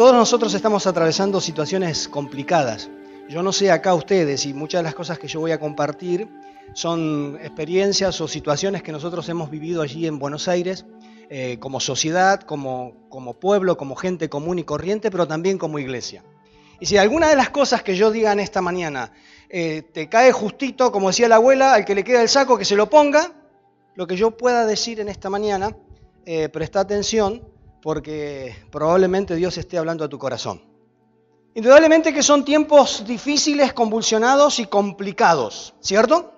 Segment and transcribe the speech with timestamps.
[0.00, 2.88] todos nosotros estamos atravesando situaciones complicadas.
[3.28, 6.26] Yo no sé acá ustedes y muchas de las cosas que yo voy a compartir
[6.72, 10.86] son experiencias o situaciones que nosotros hemos vivido allí en Buenos Aires
[11.28, 16.24] eh, como sociedad, como, como pueblo, como gente común y corriente, pero también como iglesia.
[16.80, 19.12] Y si alguna de las cosas que yo diga en esta mañana
[19.50, 22.64] eh, te cae justito, como decía la abuela, al que le queda el saco, que
[22.64, 23.34] se lo ponga,
[23.96, 25.76] lo que yo pueda decir en esta mañana,
[26.24, 27.42] eh, presta atención,
[27.82, 30.62] porque probablemente Dios esté hablando a tu corazón.
[31.54, 36.32] Indudablemente que son tiempos difíciles, convulsionados y complicados, ¿cierto?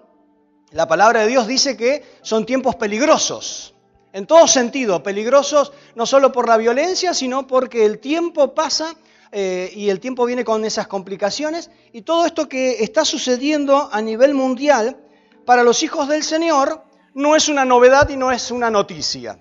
[0.70, 3.74] La palabra de Dios dice que son tiempos peligrosos,
[4.14, 8.94] en todo sentido, peligrosos no solo por la violencia, sino porque el tiempo pasa
[9.32, 14.00] eh, y el tiempo viene con esas complicaciones y todo esto que está sucediendo a
[14.00, 14.98] nivel mundial
[15.44, 16.84] para los hijos del Señor
[17.14, 19.38] no es una novedad y no es una noticia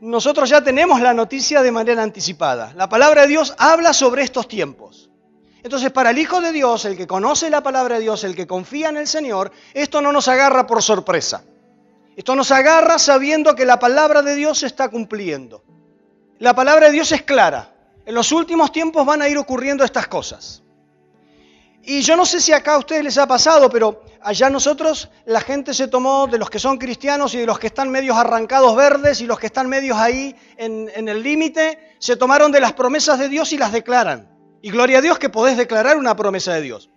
[0.00, 2.72] nosotros ya tenemos la noticia de manera anticipada.
[2.76, 5.10] La palabra de Dios habla sobre estos tiempos.
[5.62, 8.46] Entonces, para el Hijo de Dios, el que conoce la palabra de Dios, el que
[8.46, 11.42] confía en el Señor, esto no nos agarra por sorpresa.
[12.16, 15.64] Esto nos agarra sabiendo que la palabra de Dios se está cumpliendo.
[16.38, 17.74] La palabra de Dios es clara.
[18.04, 20.62] En los últimos tiempos van a ir ocurriendo estas cosas.
[21.88, 25.40] Y yo no sé si acá a ustedes les ha pasado, pero allá nosotros la
[25.40, 28.74] gente se tomó de los que son cristianos y de los que están medios arrancados
[28.74, 33.20] verdes y los que están medios ahí en, el límite, se tomaron de las promesas
[33.20, 34.28] de Dios y las declaran.
[34.62, 36.90] Y gloria a Dios que podés declarar una promesa de Dios.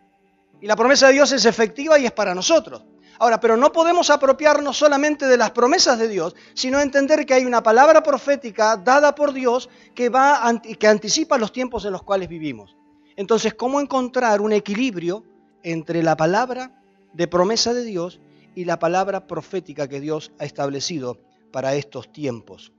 [0.60, 2.84] Y la promesa de Dios es efectiva y es para nosotros.
[3.20, 7.46] Ahora, pero no podemos apropiarnos solamente de las promesas de Dios, sino entender que hay
[7.46, 12.28] una palabra profética dada por Dios que, va, que anticipa los tiempos en los cuales
[12.28, 12.79] vivimos.
[13.20, 15.26] Entonces, ¿cómo encontrar un equilibrio
[15.62, 16.82] entre la palabra
[17.12, 18.22] de promesa de Dios
[18.56, 21.20] y la palabra profética que Dios ha establecido
[21.52, 22.72] para estos tiempos?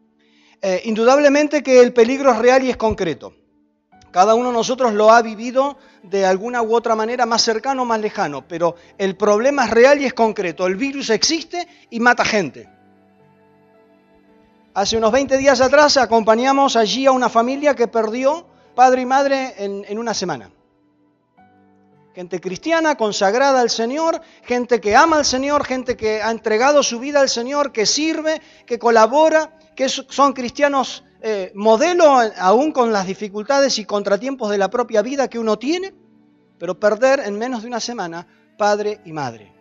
[0.63, 3.35] Eh, indudablemente que el peligro es real y es concreto.
[4.13, 7.85] Cada uno de nosotros lo ha vivido de alguna u otra manera, más cercano o
[7.85, 10.67] más lejano, pero el problema es real y es concreto.
[10.67, 12.67] El virus existe y mata gente.
[14.73, 18.47] Hace unos 20 días atrás acompañamos allí a una familia que perdió
[18.81, 20.51] padre y madre en, una semana.
[22.15, 26.99] Gente cristiana, consagrada al Señor, gente que ama al Señor, gente que ha entregado su
[26.99, 33.07] vida al Señor, que sirve, que colabora, que son cristianos eh, modelo aún con las
[33.07, 35.93] dificultades y contratiempos de la propia vida que uno tiene,
[36.59, 38.27] pero perder en menos de una semana
[38.57, 39.53] padre y madre.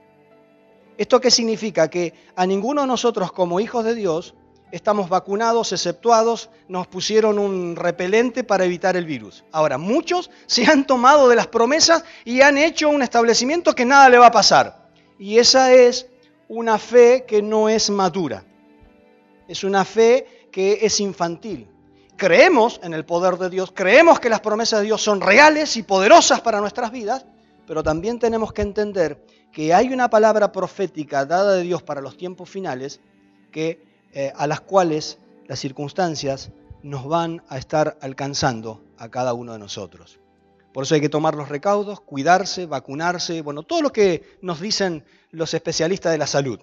[0.98, 1.90] ¿Esto qué significa?
[1.90, 4.34] Que a ninguno de nosotros como hijos de Dios
[4.72, 9.44] estamos vacunados, exceptuados, nos pusieron un repelente para evitar el virus.
[9.52, 14.10] Ahora, muchos se han tomado de las promesas y han hecho un establecimiento que nada
[14.10, 14.90] le va a pasar.
[15.18, 16.08] Y esa es
[16.48, 18.44] una fe que no es madura.
[19.48, 21.68] Es una fe que es infantil.
[22.16, 25.84] Creemos en el poder de Dios, creemos que las promesas de Dios son reales y
[25.84, 27.26] poderosas para nuestras vidas,
[27.66, 32.18] pero también tenemos que entender que hay una palabra profética dada de Dios para los
[32.18, 33.00] tiempos finales
[33.52, 36.52] que eh, a las cuales las circunstancias
[36.84, 40.20] nos van a estar alcanzando a cada uno de nosotros.
[40.74, 45.04] Por eso hay que tomar los recaudos, cuidarse, vacunarse, bueno, todo lo que nos dicen
[45.32, 46.60] los especialistas de la salud.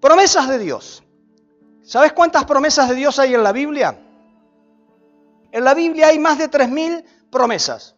[0.00, 1.02] Promesas de Dios.
[1.82, 3.98] ¿Sabes cuántas promesas de Dios hay en la Biblia?
[5.52, 7.96] En la Biblia hay más de 3.000 promesas.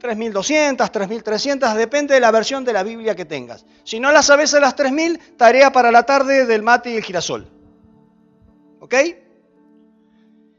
[0.00, 3.64] 3.200, 3.300, depende de la versión de la Biblia que tengas.
[3.84, 7.04] Si no las sabes a las 3.000, tarea para la tarde del mate y el
[7.04, 7.46] girasol.
[8.80, 8.94] ¿Ok?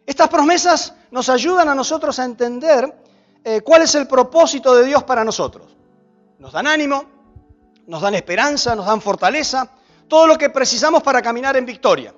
[0.06, 2.94] Estas promesas nos ayudan a nosotros a entender
[3.44, 5.76] eh, cuál es el propósito de Dios para nosotros.
[6.38, 7.06] Nos dan ánimo,
[7.88, 9.70] nos dan esperanza, nos dan fortaleza,
[10.08, 12.14] todo lo que precisamos para caminar en victoria.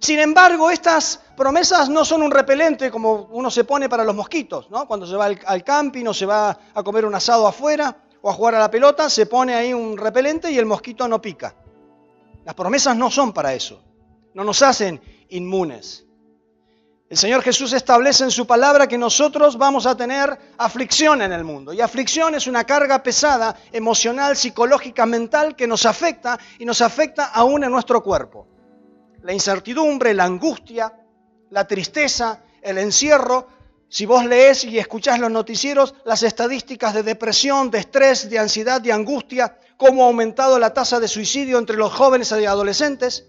[0.00, 4.70] Sin embargo, estas promesas no son un repelente como uno se pone para los mosquitos,
[4.70, 4.86] ¿no?
[4.86, 8.32] Cuando se va al, camping o se va a comer un asado afuera o a
[8.32, 11.54] jugar a la pelota, se pone ahí un repelente y el mosquito no pica.
[12.44, 13.82] Las promesas no son para eso,
[14.34, 15.00] no nos hacen
[15.30, 16.04] inmunes.
[17.08, 21.44] El Señor Jesús establece en su palabra que nosotros vamos a tener aflicción en el
[21.44, 21.72] mundo.
[21.72, 27.26] Y aflicción es una carga pesada, emocional, psicológica, mental, que nos afecta y nos afecta
[27.26, 28.48] aún en nuestro cuerpo
[29.26, 30.92] la incertidumbre, la angustia,
[31.50, 33.48] la tristeza, el encierro.
[33.88, 38.80] Si vos lees y escuchás los noticieros, las estadísticas de depresión, de estrés, de ansiedad,
[38.80, 43.26] de angustia, cómo ha aumentado la tasa de suicidio entre los jóvenes y adolescentes,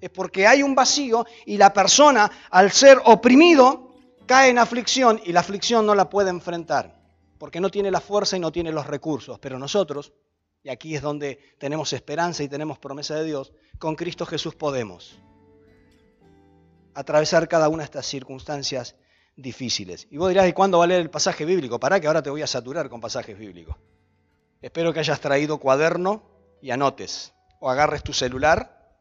[0.00, 3.96] es porque hay un vacío y la persona, al ser oprimido,
[4.26, 7.02] cae en aflicción y la aflicción no la puede enfrentar,
[7.36, 9.40] porque no tiene la fuerza y no tiene los recursos.
[9.40, 10.12] Pero nosotros,
[10.66, 15.16] y aquí es donde tenemos esperanza y tenemos promesa de Dios, con Cristo Jesús podemos.
[16.92, 18.96] atravesar cada una de estas circunstancias
[19.36, 20.08] difíciles.
[20.10, 21.78] Y vos dirás, ¿y cuándo va a leer el pasaje bíblico?
[21.78, 23.76] Para que ahora te voy a saturar con pasajes bíblicos.
[24.60, 26.24] Espero que hayas traído cuaderno
[26.60, 27.32] y anotes.
[27.60, 28.98] O agarres tu celular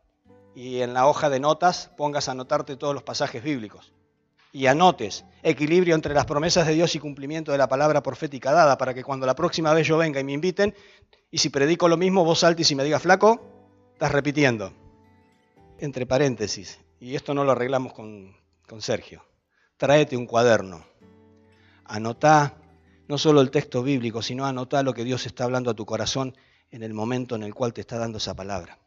[0.53, 3.94] y en la hoja de notas pongas a anotarte todos los pasajes bíblicos.
[4.55, 8.77] Y anotes equilibrio entre las promesas de Dios y cumplimiento de la palabra profética dada,
[8.77, 10.73] para que cuando la próxima vez yo venga y me inviten,
[11.29, 13.41] y si predico lo mismo, vos saltes y me digas, flaco,
[13.91, 14.71] estás repitiendo.
[15.77, 18.33] Entre paréntesis, y esto no lo arreglamos con,
[18.65, 19.25] con Sergio,
[19.75, 20.85] tráete un cuaderno,
[21.83, 22.55] anotá
[23.09, 26.33] no solo el texto bíblico, sino anotá lo que Dios está hablando a tu corazón
[26.71, 28.79] en el momento en el cual te está dando esa palabra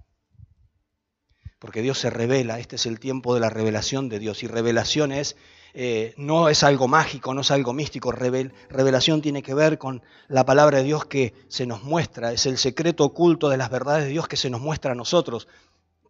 [1.59, 5.13] porque Dios se revela, este es el tiempo de la revelación de Dios, y revelación
[5.13, 5.37] es,
[5.75, 10.45] eh, no es algo mágico, no es algo místico, revelación tiene que ver con la
[10.45, 14.11] palabra de Dios que se nos muestra, es el secreto oculto de las verdades de
[14.11, 15.49] Dios que se nos muestra a nosotros,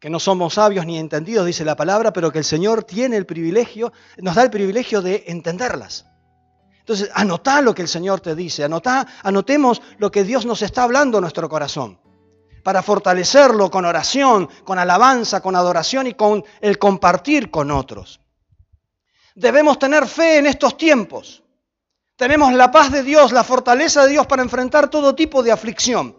[0.01, 3.27] que no somos sabios ni entendidos, dice la palabra, pero que el Señor tiene el
[3.27, 6.07] privilegio, nos da el privilegio de entenderlas.
[6.79, 10.85] Entonces, anotá lo que el Señor te dice, anotá, anotemos lo que Dios nos está
[10.85, 12.01] hablando a nuestro corazón
[12.63, 18.21] para fortalecerlo con oración, con alabanza, con adoración y con el compartir con otros.
[19.39, 21.45] Debemos tener fe en estos tiempos.
[22.17, 26.17] Tenemos la paz de Dios, la fortaleza de Dios para enfrentar todo tipo de aflicción.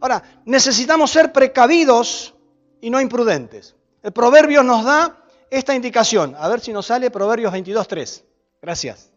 [0.00, 2.34] Ahora, necesitamos ser precavidos
[2.80, 3.76] y no imprudentes.
[4.02, 6.34] El proverbio nos da esta indicación.
[6.36, 8.24] A ver si nos sale Proverbios 22.3.
[8.60, 9.12] Gracias.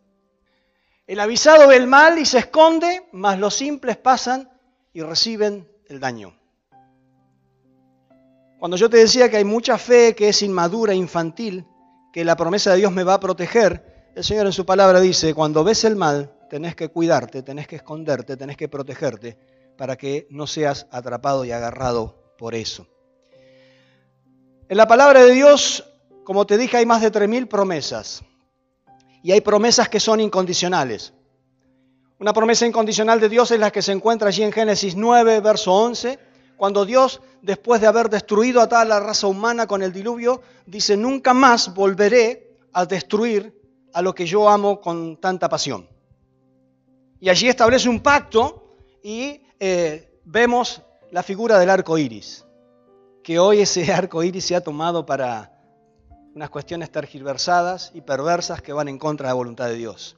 [1.07, 4.51] El avisado ve el mal y se esconde, mas los simples pasan
[4.93, 6.37] y reciben el daño.
[8.59, 11.65] Cuando yo te decía que hay mucha fe que es inmadura, infantil,
[12.11, 15.33] que la promesa de Dios me va a proteger, el Señor en su palabra dice,
[15.33, 19.37] cuando ves el mal, tenés que cuidarte, tenés que esconderte, tenés que protegerte
[19.77, 22.87] para que no seas atrapado y agarrado por eso.
[24.67, 25.85] En la palabra de Dios,
[26.23, 28.21] como te dije, hay más de 3.000 promesas.
[29.23, 31.13] Y hay promesas que son incondicionales.
[32.19, 35.73] Una promesa incondicional de Dios es la que se encuentra allí en Génesis 9, verso
[35.73, 36.19] 11,
[36.59, 40.97] cuando Dios, después de haber destruido a toda la raza humana con el diluvio, dice,
[40.97, 43.57] nunca más volveré a destruir
[43.93, 45.87] a lo que yo amo con tanta pasión.
[47.21, 52.45] Y allí establece un pacto y eh, vemos la figura del arco iris,
[53.23, 55.53] que hoy ese arco iris se ha tomado para
[56.35, 60.17] unas cuestiones tergiversadas y perversas que van en contra de la voluntad de Dios.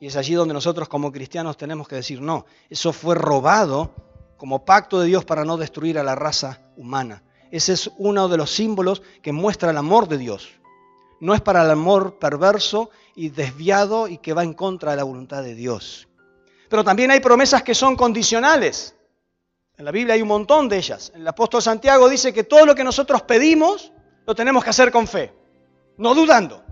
[0.00, 4.13] Y es allí donde nosotros como cristianos tenemos que decir, no, eso fue robado
[4.44, 7.22] como pacto de Dios para no destruir a la raza humana.
[7.50, 10.50] Ese es uno de los símbolos que muestra el amor de Dios.
[11.18, 15.04] No es para el amor perverso y desviado y que va en contra de la
[15.04, 16.08] voluntad de Dios.
[16.68, 18.94] Pero también hay promesas que son condicionales.
[19.78, 21.10] En la Biblia hay un montón de ellas.
[21.14, 23.92] El apóstol Santiago dice que todo lo que nosotros pedimos
[24.26, 25.32] lo tenemos que hacer con fe,
[25.96, 26.63] no dudando.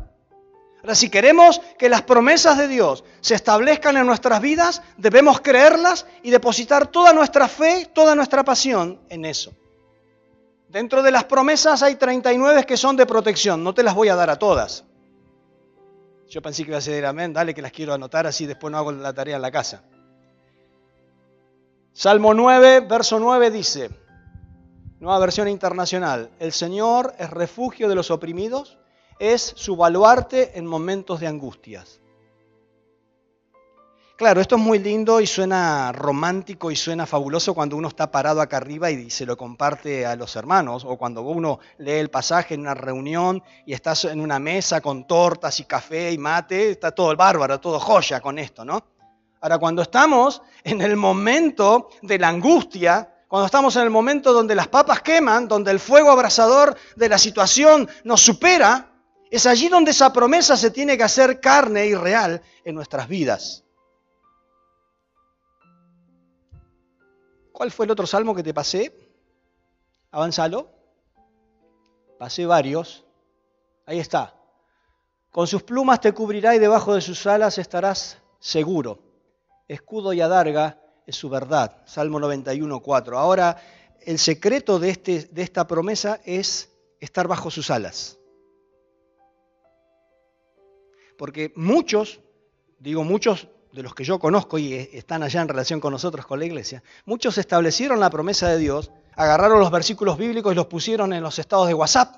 [0.82, 6.06] Ahora, si queremos que las promesas de Dios se establezcan en nuestras vidas, debemos creerlas
[6.24, 9.52] y depositar toda nuestra fe, toda nuestra pasión en eso.
[10.68, 14.16] Dentro de las promesas hay 39 que son de protección, no te las voy a
[14.16, 14.84] dar a todas.
[16.28, 18.78] Yo pensé que iba a ser amén, dale que las quiero anotar, así después no
[18.78, 19.84] hago la tarea en la casa.
[21.92, 23.90] Salmo 9, verso 9 dice,
[24.98, 28.78] nueva versión internacional, el Señor es refugio de los oprimidos
[29.18, 32.02] es su baluarte en momentos de angustias.
[34.22, 38.40] Claro, esto es muy lindo y suena romántico y suena fabuloso cuando uno está parado
[38.40, 42.54] acá arriba y se lo comparte a los hermanos, o cuando uno lee el pasaje
[42.54, 46.92] en una reunión y estás en una mesa con tortas y café y mate, está
[46.92, 48.84] todo el bárbaro, todo joya con esto, ¿no?
[49.40, 54.54] Ahora, cuando estamos en el momento de la angustia, cuando estamos en el momento donde
[54.54, 58.91] las papas queman, donde el fuego abrasador de la situación nos supera,
[59.32, 63.64] es allí donde esa promesa se tiene que hacer carne y real en nuestras vidas.
[67.50, 68.92] ¿Cuál fue el otro salmo que te pasé?
[70.10, 70.68] Avanzalo.
[72.18, 73.06] Pasé varios.
[73.86, 74.34] Ahí está.
[75.30, 78.98] Con sus plumas te cubrirá y debajo de sus alas estarás seguro.
[79.66, 81.82] Escudo y adarga es su verdad.
[81.86, 83.18] Salmo 91, 4.
[83.18, 83.56] Ahora,
[84.02, 86.68] el secreto de, este, de esta promesa es
[87.00, 88.18] estar bajo sus alas.
[91.22, 92.18] Porque muchos,
[92.80, 96.40] digo muchos de los que yo conozco y están allá en relación con nosotros, con
[96.40, 101.12] la iglesia, muchos establecieron la promesa de Dios, agarraron los versículos bíblicos y los pusieron
[101.12, 102.16] en los estados de WhatsApp,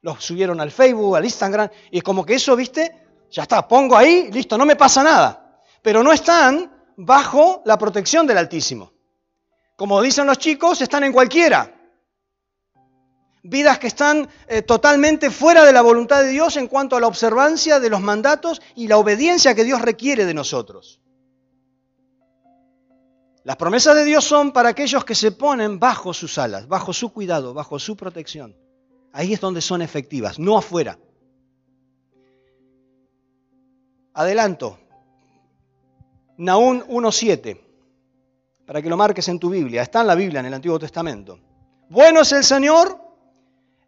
[0.00, 2.90] los subieron al Facebook, al Instagram, y es como que eso, viste,
[3.30, 5.60] ya está, pongo ahí, listo, no me pasa nada.
[5.82, 8.94] Pero no están bajo la protección del Altísimo.
[9.76, 11.77] Como dicen los chicos, están en cualquiera.
[13.48, 17.06] Vidas que están eh, totalmente fuera de la voluntad de Dios en cuanto a la
[17.06, 21.00] observancia de los mandatos y la obediencia que Dios requiere de nosotros.
[23.44, 27.10] Las promesas de Dios son para aquellos que se ponen bajo sus alas, bajo su
[27.10, 28.54] cuidado, bajo su protección.
[29.14, 30.98] Ahí es donde son efectivas, no afuera.
[34.12, 34.78] Adelanto.
[36.36, 37.58] Naún 1.7,
[38.66, 39.80] para que lo marques en tu Biblia.
[39.80, 41.40] Está en la Biblia, en el Antiguo Testamento.
[41.88, 43.07] Bueno es el Señor,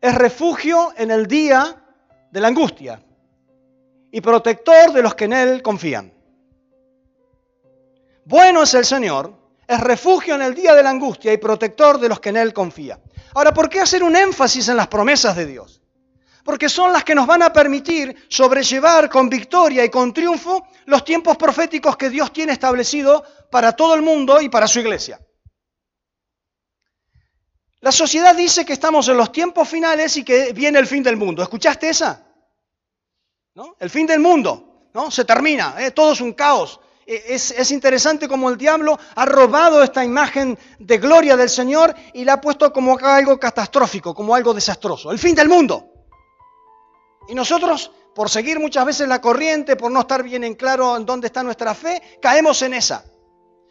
[0.00, 1.76] es refugio en el día
[2.30, 3.02] de la angustia
[4.10, 6.12] y protector de los que en Él confían.
[8.24, 9.34] Bueno es el Señor,
[9.66, 12.52] es refugio en el día de la angustia y protector de los que en Él
[12.52, 13.00] confían.
[13.34, 15.82] Ahora, ¿por qué hacer un énfasis en las promesas de Dios?
[16.44, 21.04] Porque son las que nos van a permitir sobrellevar con victoria y con triunfo los
[21.04, 25.20] tiempos proféticos que Dios tiene establecido para todo el mundo y para su iglesia.
[27.80, 31.16] La sociedad dice que estamos en los tiempos finales y que viene el fin del
[31.16, 31.42] mundo.
[31.42, 32.26] ¿Escuchaste esa?
[33.54, 33.74] ¿No?
[33.78, 35.10] El fin del mundo, ¿no?
[35.10, 35.90] Se termina, ¿eh?
[35.90, 36.78] todo es un caos.
[37.06, 42.24] E, es, interesante como el diablo ha robado esta imagen de gloria del Señor y
[42.24, 45.10] la ha puesto como algo catastrófico, como algo desastroso.
[45.10, 45.88] El fin del mundo.
[47.28, 51.06] Y nosotros, por seguir muchas veces la corriente, por no estar bien en claro en
[51.06, 53.09] dónde está nuestra fe, caemos en esa.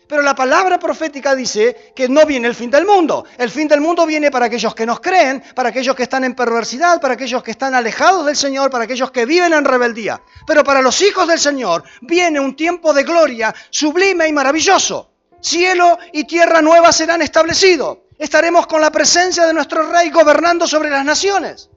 [0.10, 3.26] Pero la palabra profética dice que no viene el fin del mundo.
[3.38, 6.34] El fin del mundo viene para aquellos que nos creen, para aquellos que están en
[6.34, 10.20] perversidad, para aquellos que están alejados del Señor, para aquellos que viven en rebeldía.
[10.48, 15.12] Pero para los hijos del Señor viene un tiempo de gloria sublime y maravilloso.
[15.42, 18.00] Cielo y tierra nueva serán establecidos.
[18.18, 21.70] Estaremos con la presencia de nuestro Rey gobernando sobre las naciones.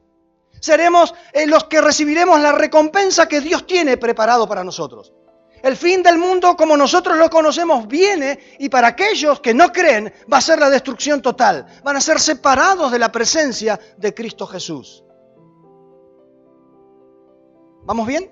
[0.58, 5.12] Seremos eh, los que recibiremos la recompensa que Dios tiene preparado para nosotros.
[5.62, 10.12] El fin del mundo como nosotros lo conocemos viene y para aquellos que no creen
[10.31, 11.66] va a ser la destrucción total.
[11.85, 15.04] Van a ser separados de la presencia de Cristo Jesús.
[17.85, 18.31] ¿Vamos bien?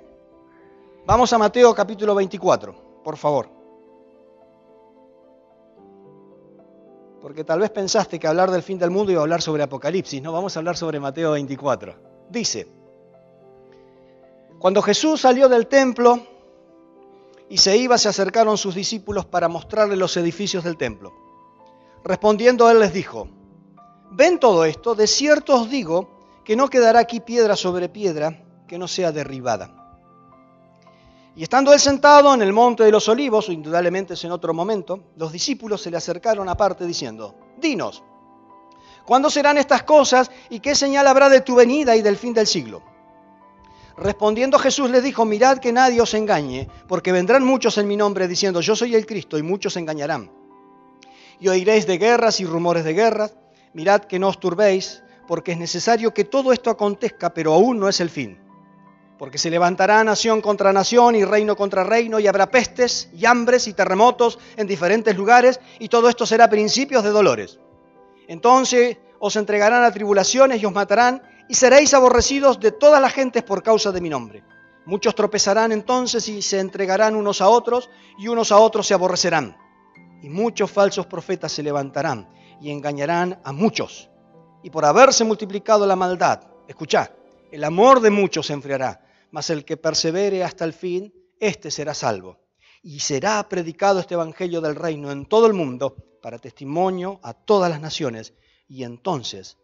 [1.07, 3.49] Vamos a Mateo capítulo 24, por favor.
[7.21, 10.23] Porque tal vez pensaste que hablar del fin del mundo iba a hablar sobre Apocalipsis.
[10.23, 11.95] No, vamos a hablar sobre Mateo 24.
[12.29, 12.67] Dice,
[14.59, 16.30] cuando Jesús salió del templo,
[17.51, 21.13] y se iba, se acercaron sus discípulos para mostrarle los edificios del templo.
[22.05, 23.29] Respondiendo él les dijo,
[24.13, 24.95] ¿ven todo esto?
[24.95, 26.09] De cierto os digo
[26.45, 29.77] que no quedará aquí piedra sobre piedra que no sea derribada.
[31.35, 34.55] Y estando él sentado en el monte de los olivos, o indudablemente es en otro
[34.55, 38.05] momento, los discípulos se le acercaron aparte diciendo, Dinos,
[39.05, 42.47] ¿cuándo serán estas cosas y qué señal habrá de tu venida y del fin del
[42.47, 42.83] siglo?
[44.01, 48.29] Respondiendo Jesús les dijo, mirad que nadie os engañe, porque vendrán muchos en mi nombre
[48.29, 50.33] diciendo, yo soy el Cristo, y muchos engañarán.
[51.39, 53.37] Y oiréis de guerras y rumores de guerras,
[53.75, 57.91] mirad que no os turbéis, porque es necesario que todo esto acontezca, pero aún no
[57.91, 58.39] es el fin.
[59.19, 63.69] Porque se levantará nación contra nación y reino contra reino, y habrá pestes y hambres
[63.69, 67.61] y terremotos en diferentes lugares, y todo esto será principios de dolores.
[68.29, 73.43] Entonces os entregarán a tribulaciones y os matarán, y seréis aborrecidos de todas las gentes
[73.43, 74.45] por causa de mi nombre.
[74.87, 77.91] Muchos tropezarán entonces y se entregarán unos a otros,
[78.21, 79.57] y unos a otros se aborrecerán.
[80.23, 82.29] Y muchos falsos profetas se levantarán
[82.61, 84.11] y engañarán a muchos.
[84.63, 87.11] Y por haberse multiplicado la maldad, escuchad,
[87.51, 91.95] el amor de muchos se enfriará, mas el que persevere hasta el fin, éste será
[91.95, 92.39] salvo.
[92.81, 97.71] Y será predicado este Evangelio del reino en todo el mundo para testimonio a todas
[97.71, 98.35] las naciones,
[98.69, 99.59] y entonces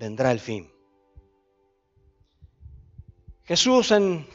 [0.00, 0.72] vendrá el fin.
[3.48, 4.28] Jesús en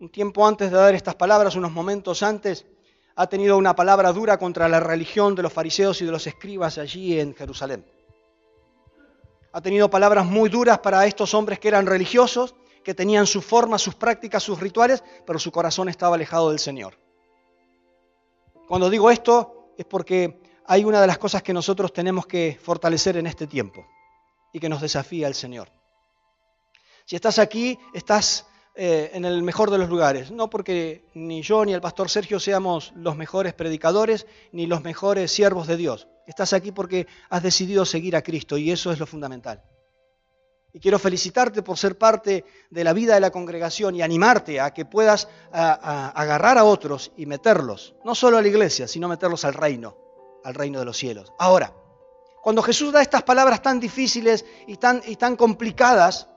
[0.00, 2.64] un tiempo antes de dar estas palabras, unos momentos antes,
[3.14, 6.78] ha tenido una palabra dura contra la religión de los fariseos y de los escribas
[6.78, 7.84] allí en Jerusalén.
[9.52, 13.76] Ha tenido palabras muy duras para estos hombres que eran religiosos, que tenían su forma,
[13.78, 16.98] sus prácticas, sus rituales, pero su corazón estaba alejado del Señor.
[18.66, 23.18] Cuando digo esto es porque hay una de las cosas que nosotros tenemos que fortalecer
[23.18, 23.86] en este tiempo
[24.50, 25.68] y que nos desafía el Señor.
[27.06, 30.32] Si estás aquí, estás eh, en el mejor de los lugares.
[30.32, 35.30] No porque ni yo ni el pastor Sergio seamos los mejores predicadores ni los mejores
[35.30, 36.08] siervos de Dios.
[36.26, 39.62] Estás aquí porque has decidido seguir a Cristo y eso es lo fundamental.
[40.72, 44.74] Y quiero felicitarte por ser parte de la vida de la congregación y animarte a
[44.74, 49.54] que puedas agarrar a otros y meterlos, no solo a la iglesia, sino meterlos al
[49.54, 49.96] reino,
[50.44, 51.32] al reino de los cielos.
[51.38, 51.72] Ahora,
[52.42, 56.28] cuando Jesús da estas palabras tan difíciles y tan, y tan complicadas,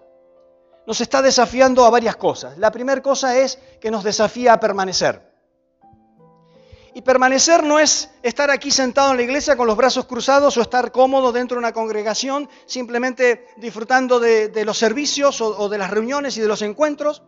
[0.89, 2.57] nos está desafiando a varias cosas.
[2.57, 5.21] La primera cosa es que nos desafía a permanecer.
[6.95, 10.63] Y permanecer no es estar aquí sentado en la iglesia con los brazos cruzados o
[10.63, 16.35] estar cómodo dentro de una congregación simplemente disfrutando de, los servicios o, de las reuniones
[16.37, 17.21] y de los encuentros.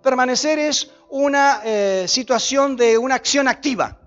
[0.00, 3.98] Permanecer es una eh, situación de una acción activa.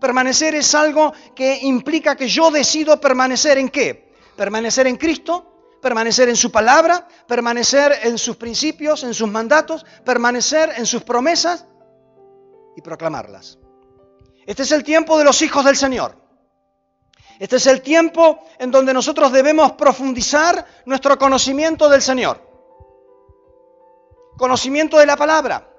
[0.00, 4.12] Permanecer es algo que implica que yo decido permanecer en qué?
[4.36, 5.51] Permanecer en Cristo,
[5.82, 11.66] permanecer en su palabra, permanecer en sus principios, en sus mandatos, permanecer en sus promesas
[12.76, 13.58] y proclamarlas.
[14.46, 16.16] Este es el tiempo de los hijos del Señor.
[17.40, 22.40] Este es el tiempo en donde nosotros debemos profundizar nuestro conocimiento del Señor.
[24.38, 25.71] Conocimiento de la palabra.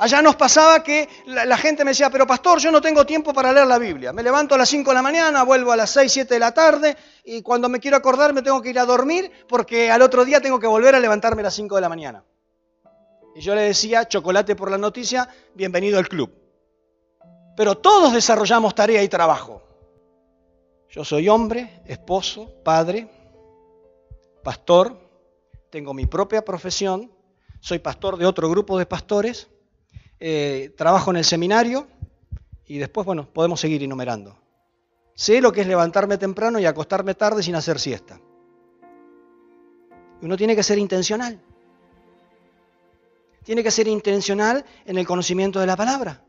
[0.00, 3.52] Allá nos pasaba que la, gente me decía, pero pastor, yo no tengo tiempo para
[3.52, 4.12] leer la Biblia.
[4.12, 6.52] Me levanto a las 5 de la mañana, vuelvo a las 6, 7 de la
[6.52, 10.24] tarde y cuando me quiero acordar me tengo que ir a dormir porque al otro
[10.24, 12.24] día tengo que volver a levantarme a las 5 de la mañana.
[13.36, 16.40] Y yo le decía, chocolate por la noticia, bienvenido al club
[17.60, 19.62] pero todos desarrollamos tarea y trabajo.
[20.88, 23.06] Yo soy hombre, esposo, padre,
[24.42, 24.98] pastor,
[25.70, 27.12] tengo mi propia profesión,
[27.60, 29.50] soy pastor de otro grupo de pastores,
[30.20, 31.88] eh, trabajo en el seminario
[32.66, 34.38] y después, bueno, podemos seguir enumerando.
[35.14, 38.20] Sé lo que es levantarme temprano y acostarme tarde sin hacer siesta.
[40.22, 41.40] Uno tiene que ser intencional.
[43.42, 46.22] Tiene que ser intencional en el conocimiento de la palabra.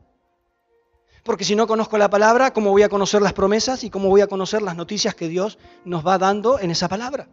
[1.22, 4.22] Porque si no conozco la palabra, ¿cómo voy a conocer las promesas y cómo voy
[4.22, 7.28] a conocer las noticias que Dios nos va dando en esa palabra?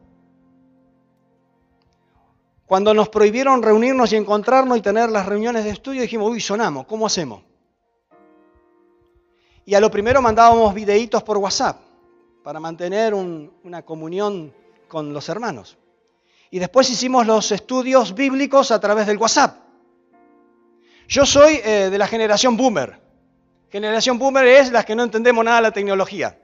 [2.69, 6.85] Cuando nos prohibieron reunirnos y encontrarnos y tener las reuniones de estudio, dijimos, uy, sonamos,
[6.85, 7.41] ¿cómo hacemos?
[9.65, 11.81] Y a lo primero mandábamos videitos por WhatsApp
[12.43, 14.53] para mantener una comunión
[14.87, 15.79] con los hermanos.
[16.51, 19.57] Y después hicimos los estudios bíblicos a través del WhatsApp.
[21.07, 23.01] Yo soy eh, de la generación boomer.
[23.71, 26.37] Generación boomer es las que no entendemos nada de la tecnología.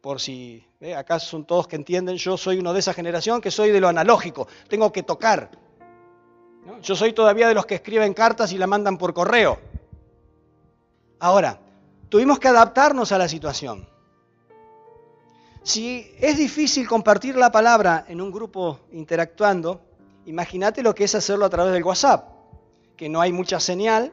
[0.00, 0.64] Por si
[0.96, 3.88] acá son todos que entienden, yo soy uno de esa generación que soy de lo
[3.88, 5.50] analógico, tengo que tocar.
[6.82, 9.58] Yo soy todavía de los que escriben cartas y la mandan por correo.
[11.18, 11.58] Ahora,
[12.08, 13.88] tuvimos que adaptarnos a la situación.
[15.64, 19.80] Si es difícil compartir la palabra en un grupo interactuando,
[20.26, 22.28] imagínate lo que es hacerlo a través del WhatsApp,
[22.96, 24.12] que no hay mucha señal,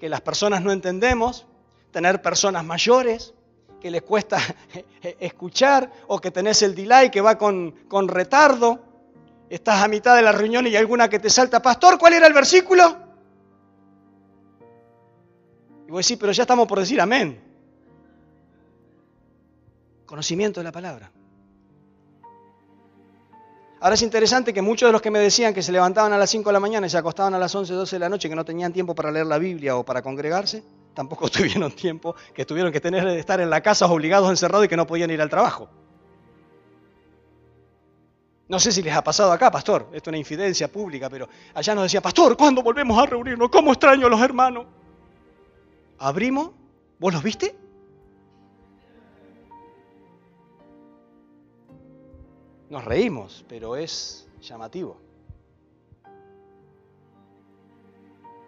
[0.00, 1.46] que las personas no entendemos,
[1.90, 3.34] tener personas mayores
[3.80, 4.38] que les cuesta
[5.20, 8.80] escuchar o que tenés el delay que va con, con retardo,
[9.48, 12.26] estás a mitad de la reunión y hay alguna que te salta, pastor, ¿cuál era
[12.26, 12.96] el versículo?
[15.86, 17.40] Y vos decís, pero ya estamos por decir amén.
[20.04, 21.10] Conocimiento de la palabra.
[23.80, 26.30] Ahora es interesante que muchos de los que me decían que se levantaban a las
[26.30, 28.34] 5 de la mañana y se acostaban a las 11, 12 de la noche, que
[28.34, 30.64] no tenían tiempo para leer la Biblia o para congregarse,
[30.96, 34.76] tampoco tuvieron tiempo, que tuvieron que tener, estar en la casa obligados, encerrados y que
[34.76, 35.68] no podían ir al trabajo.
[38.48, 41.74] No sé si les ha pasado acá, pastor, esto es una infidencia pública, pero allá
[41.74, 43.50] nos decía, pastor, ¿cuándo volvemos a reunirnos?
[43.50, 44.66] ¿Cómo extraño a los hermanos?
[45.98, 46.52] Abrimos,
[46.98, 47.56] ¿vos los viste?
[52.70, 55.00] Nos reímos, pero es llamativo.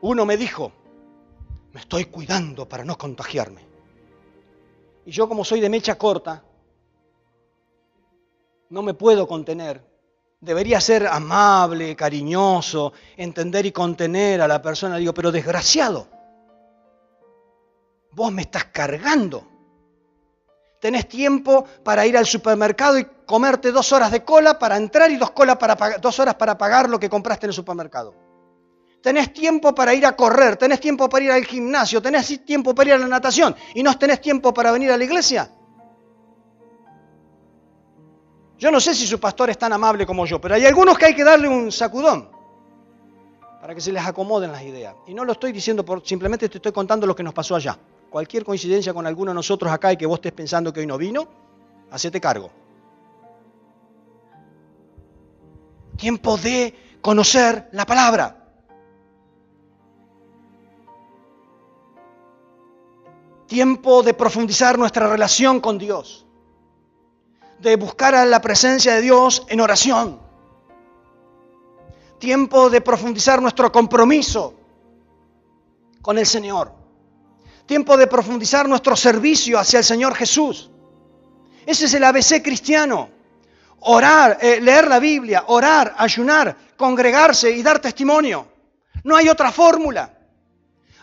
[0.00, 0.72] Uno me dijo,
[1.78, 3.66] estoy cuidando para no contagiarme.
[5.06, 6.42] Y yo como soy de mecha corta,
[8.70, 9.82] no me puedo contener.
[10.40, 14.96] Debería ser amable, cariñoso, entender y contener a la persona.
[14.96, 16.06] Digo, pero desgraciado,
[18.12, 19.46] vos me estás cargando.
[20.80, 25.16] Tenés tiempo para ir al supermercado y comerte dos horas de cola para entrar y
[25.16, 28.27] dos, para dos horas para pagar lo que compraste en el supermercado.
[29.02, 32.90] Tenés tiempo para ir a correr, tenés tiempo para ir al gimnasio, tenés tiempo para
[32.90, 35.50] ir a la natación y no tenés tiempo para venir a la iglesia.
[38.58, 41.06] Yo no sé si su pastor es tan amable como yo, pero hay algunos que
[41.06, 42.28] hay que darle un sacudón
[43.60, 44.94] para que se les acomoden las ideas.
[45.06, 47.78] Y no lo estoy diciendo por, simplemente te estoy contando lo que nos pasó allá.
[48.10, 50.98] Cualquier coincidencia con alguno de nosotros acá y que vos estés pensando que hoy no
[50.98, 51.28] vino,
[51.90, 52.50] hacete cargo.
[55.96, 58.47] Tiempo de conocer la palabra.
[63.48, 66.24] Tiempo de profundizar nuestra relación con Dios.
[67.58, 70.20] De buscar a la presencia de Dios en oración.
[72.20, 74.54] Tiempo de profundizar nuestro compromiso
[76.00, 76.78] con el Señor
[77.68, 80.70] tiempo de profundizar nuestro servicio hacia el Señor Jesús.
[81.66, 83.10] Ese es el ABC cristiano.
[83.80, 88.48] Orar, eh, leer la Biblia, orar, ayunar, congregarse y dar testimonio.
[89.04, 90.17] No hay otra fórmula.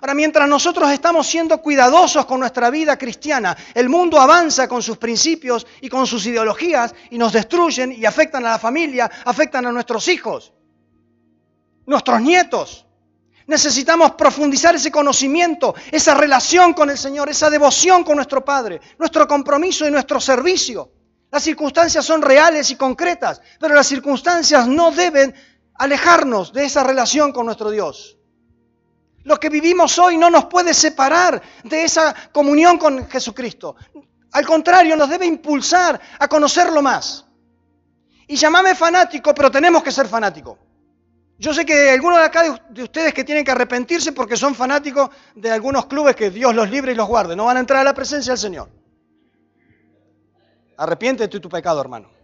[0.05, 4.99] Ahora, mientras nosotros estamos siendo cuidadosos con nuestra vida cristiana, el mundo avanza con sus
[4.99, 9.71] principios y con sus ideologías y nos destruyen y afectan a la familia, afectan a
[9.71, 10.53] nuestros hijos,
[11.87, 12.85] nuestros nietos.
[13.47, 19.27] Necesitamos profundizar ese conocimiento, esa relación con el Señor, esa devoción con nuestro Padre, nuestro
[19.27, 20.91] compromiso y nuestro servicio.
[21.31, 25.33] Las circunstancias son reales y concretas, pero las circunstancias no deben
[25.73, 28.19] alejarnos de esa relación con nuestro Dios.
[29.25, 33.75] Lo que vivimos hoy no nos puede separar de esa comunión con Jesucristo.
[34.31, 37.25] Al contrario, nos debe impulsar a conocerlo más.
[38.27, 40.59] Y llamame fanático, pero tenemos que ser fanáticos.
[41.39, 45.09] Yo sé que algunos de acá de ustedes que tienen que arrepentirse porque son fanáticos
[45.35, 47.35] de algunos clubes que Dios los libre y los guarde.
[47.35, 48.69] No van a entrar a la presencia del Señor.
[50.77, 52.14] Arrepiéntete de tu pecado, hermano.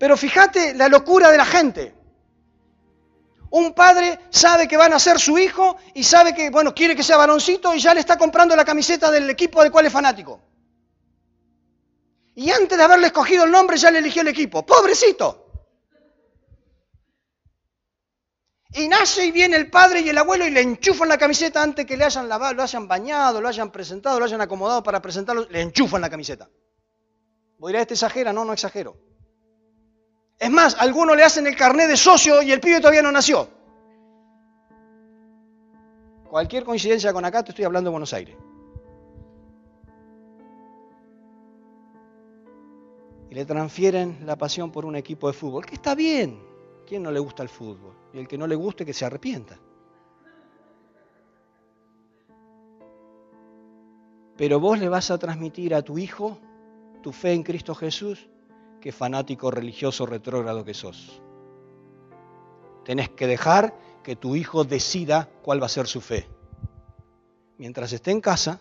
[0.00, 1.94] Pero fíjate la locura de la gente.
[3.50, 7.02] Un padre sabe que van a ser su hijo y sabe que, bueno, quiere que
[7.02, 10.40] sea varoncito y ya le está comprando la camiseta del equipo del cual es fanático.
[12.34, 14.64] Y antes de haberle escogido el nombre ya le eligió el equipo.
[14.64, 15.52] Pobrecito.
[18.72, 21.84] Y nace y viene el padre y el abuelo y le enchufan la camiseta antes
[21.84, 25.46] que le hayan lavado, lo hayan bañado, lo hayan presentado, lo hayan acomodado para presentarlo,
[25.50, 26.48] le enchufan la camiseta.
[27.58, 29.09] Voy a ir a este exagera, no, no exagero.
[30.40, 33.46] Es más, algunos le hacen el carnet de socio y el pibe todavía no nació.
[36.30, 38.36] Cualquier coincidencia con acá, te estoy hablando de Buenos Aires.
[43.28, 46.40] Y le transfieren la pasión por un equipo de fútbol, que está bien.
[46.86, 47.94] ¿Quién no le gusta el fútbol?
[48.14, 49.58] Y el que no le guste, que se arrepienta.
[54.38, 56.38] Pero vos le vas a transmitir a tu hijo
[57.02, 58.30] tu fe en Cristo Jesús
[58.80, 61.22] qué fanático religioso retrógrado que sos.
[62.84, 66.26] Tenés que dejar que tu hijo decida cuál va a ser su fe.
[67.58, 68.60] Mientras esté en casa,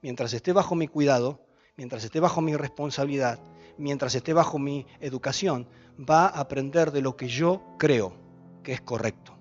[0.00, 1.40] mientras esté bajo mi cuidado,
[1.76, 3.40] mientras esté bajo mi responsabilidad,
[3.78, 5.66] mientras esté bajo mi educación,
[5.98, 8.12] va a aprender de lo que yo creo
[8.62, 9.36] que es correcto.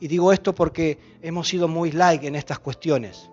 [0.00, 3.30] Y digo esto porque hemos sido muy like en estas cuestiones.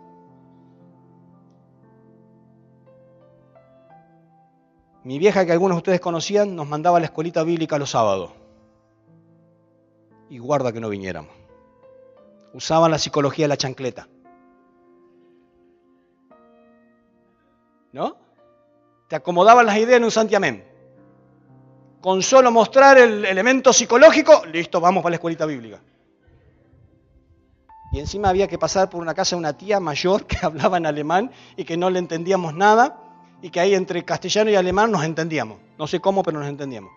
[5.08, 8.32] Mi vieja, que algunos de ustedes conocían, nos mandaba a la escuelita bíblica los sábados.
[10.30, 11.32] Y guarda que no viniéramos.
[12.52, 14.10] Usaban la psicología de la chancleta.
[17.94, 18.18] ¿No?
[19.08, 20.66] Te acomodaban las ideas en un santiamén.
[22.02, 25.80] Con solo mostrar el elemento psicológico, listo, vamos para la escuelita bíblica.
[27.94, 30.86] Y encima había que pasar por una casa de una tía mayor que hablaba en
[30.86, 33.07] alemán y que no le entendíamos nada
[33.42, 35.60] y que ahí entre castellano y alemán nos entendíamos.
[35.78, 36.92] No sé cómo, pero nos entendíamos.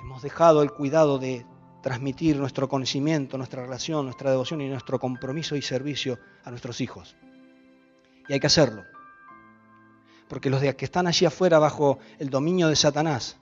[0.00, 1.46] Hemos dejado el cuidado de
[1.82, 7.16] transmitir nuestro conocimiento, nuestra relación, nuestra devoción y nuestro compromiso y servicio a nuestros hijos.
[8.28, 8.84] Y hay que hacerlo.
[10.28, 13.36] Porque los que están allí afuera bajo el dominio de Satanás,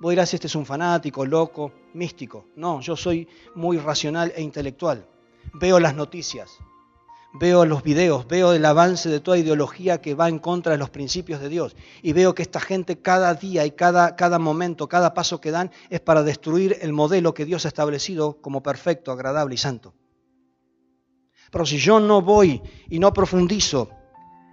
[0.00, 2.46] vos dirás, este es un fanático, loco, místico.
[2.56, 5.06] No, yo soy muy racional e intelectual.
[5.54, 6.58] Veo las noticias,
[7.34, 10.90] veo los videos, veo el avance de toda ideología que va en contra de los
[10.90, 11.76] principios de Dios.
[12.00, 15.70] Y veo que esta gente cada día y cada, cada momento, cada paso que dan
[15.90, 19.94] es para destruir el modelo que Dios ha establecido como perfecto, agradable y santo.
[21.50, 23.90] Pero si yo no voy y no profundizo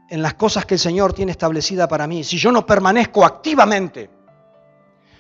[0.10, 4.10] en las cosas que el Señor tiene establecida para mí, si yo no permanezco activamente,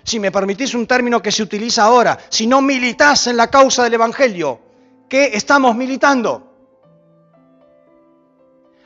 [0.03, 3.83] si me permitís un término que se utiliza ahora, si no militas en la causa
[3.83, 4.59] del Evangelio,
[5.07, 6.50] ¿qué estamos militando?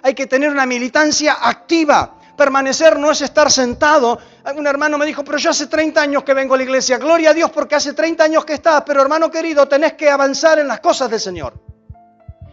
[0.05, 2.19] Hay que tener una militancia activa.
[2.37, 4.19] Permanecer no es estar sentado.
[4.55, 6.99] Un hermano me dijo, pero yo hace 30 años que vengo a la iglesia.
[6.99, 10.59] Gloria a Dios porque hace 30 años que estás, pero hermano querido, tenés que avanzar
[10.59, 11.59] en las cosas del Señor.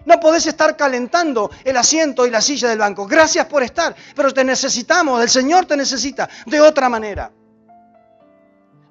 [0.07, 3.07] No podés estar calentando el asiento y la silla del banco.
[3.07, 7.31] Gracias por estar, pero te necesitamos, el Señor te necesita de otra manera.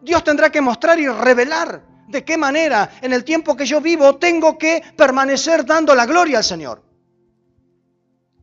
[0.03, 4.17] Dios tendrá que mostrar y revelar de qué manera en el tiempo que yo vivo
[4.17, 6.90] tengo que permanecer dando la gloria al Señor.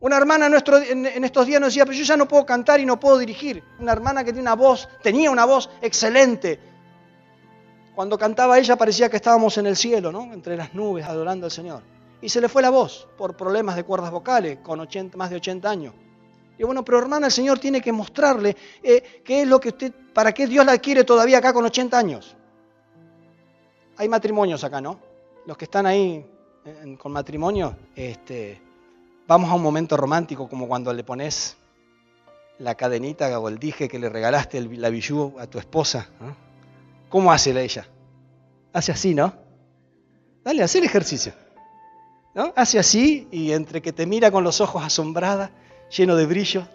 [0.01, 2.85] Una hermana nuestro, en, estos días nos decía, pero yo ya no puedo cantar y
[2.85, 3.63] no puedo dirigir.
[3.79, 6.59] Una hermana que tiene una voz, tenía una voz excelente.
[7.95, 10.33] Cuando cantaba ella parecía que estábamos en el cielo, ¿no?
[10.33, 11.83] Entre las nubes, adorando al Señor.
[12.21, 14.79] Y se le fue la voz por problemas de cuerdas vocales, con
[15.15, 15.93] más de 80 años.
[16.57, 19.93] Y bueno, pero hermana, el Señor tiene que mostrarle eh, qué es lo que usted,
[20.13, 22.37] para qué Dios la quiere todavía acá con 80 años.
[23.97, 24.97] Hay matrimonios acá, ¿no?
[25.45, 26.25] Los que están ahí
[26.97, 28.61] con matrimonio, este,
[29.29, 31.55] vamos a un momento romántico como cuando le pones
[32.57, 36.09] la cadenita o el dije que le regalaste el, la bijú a tu esposa.
[37.09, 37.85] ¿Cómo hace ella?
[38.73, 39.31] Hace así, ¿no?
[40.43, 41.31] Dale, hace el ejercicio.
[42.33, 42.53] ¿No?
[42.55, 45.51] Hace así y entre que te mira con los ojos asombrada,
[45.95, 46.67] lleno de brillo,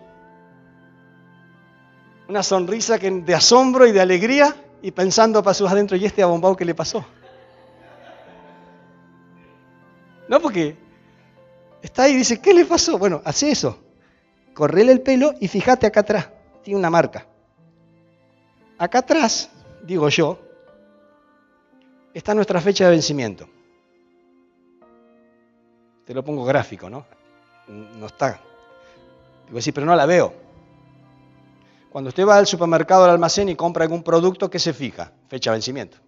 [2.29, 6.23] una sonrisa que, de asombro y de alegría y pensando para sus adentro, ¿y este
[6.23, 7.05] abombado qué le pasó?
[10.29, 10.84] No, porque
[11.85, 12.99] está ahí y dice, ¿qué le pasó?
[12.99, 13.79] Bueno, hace eso.
[14.55, 16.31] Correle el pelo y fíjate acá atrás.
[16.63, 17.27] Tiene una marca.
[18.79, 19.51] Acá atrás,
[19.83, 20.39] digo yo,
[22.15, 23.49] está nuestra fecha de vencimiento.
[26.07, 27.07] Te lo pongo gráfico, ¿no?
[27.69, 28.41] No está.
[29.47, 30.33] Digo, sí, pero no la veo.
[31.91, 35.13] Cuando usted va al supermercado, al almacén y compra algún producto, ¿qué se fija?
[35.29, 35.99] Fecha de vencimiento.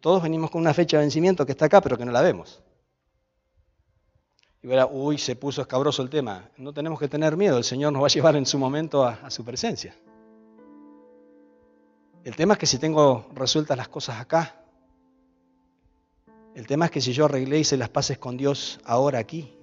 [0.00, 2.62] Todos venimos con una fecha de vencimiento que está acá, pero que no la vemos.
[4.66, 6.50] Y verá, uy, se puso escabroso el tema.
[6.56, 9.30] No tenemos que tener miedo, el Señor nos va a llevar en su momento a,
[9.30, 9.94] su presencia.
[12.24, 14.60] El tema es que si tengo resueltas las cosas acá,
[16.56, 19.56] el tema es que si yo arreglé y hice las paces con Dios ahora aquí,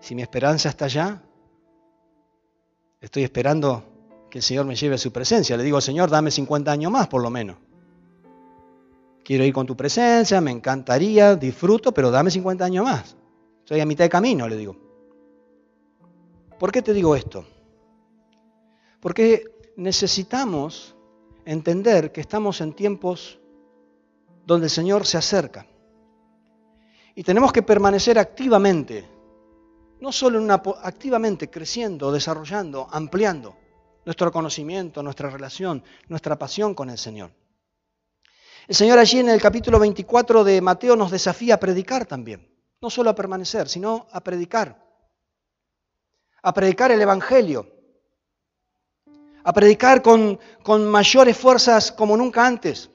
[0.00, 1.22] si mi esperanza está allá,
[3.00, 3.84] Estoy esperando
[4.30, 5.56] que el Señor me lleve a su presencia.
[5.56, 7.56] Le digo, Señor, dame 50 años más por lo menos.
[9.24, 13.16] Quiero ir con tu presencia, me encantaría, disfruto, pero dame 50 años más.
[13.70, 14.76] Estoy a mitad de camino, le digo.
[16.58, 17.44] ¿Por qué te digo esto?
[18.98, 19.44] Porque
[19.76, 20.96] necesitamos
[21.44, 23.38] entender que estamos en tiempos
[24.44, 25.68] donde el Señor se acerca.
[27.14, 29.08] Y tenemos que permanecer activamente
[30.00, 33.56] no solo en una, activamente creciendo, desarrollando, ampliando
[34.04, 37.30] nuestro conocimiento, nuestra relación, nuestra pasión con el Señor.
[38.66, 42.49] El Señor allí en el capítulo 24 de Mateo nos desafía a predicar también,
[42.80, 44.82] no solo a permanecer, sino a predicar,
[46.42, 47.66] a predicar el Evangelio,
[49.44, 50.38] a predicar con,
[50.88, 52.90] mayores fuerzas como nunca antes.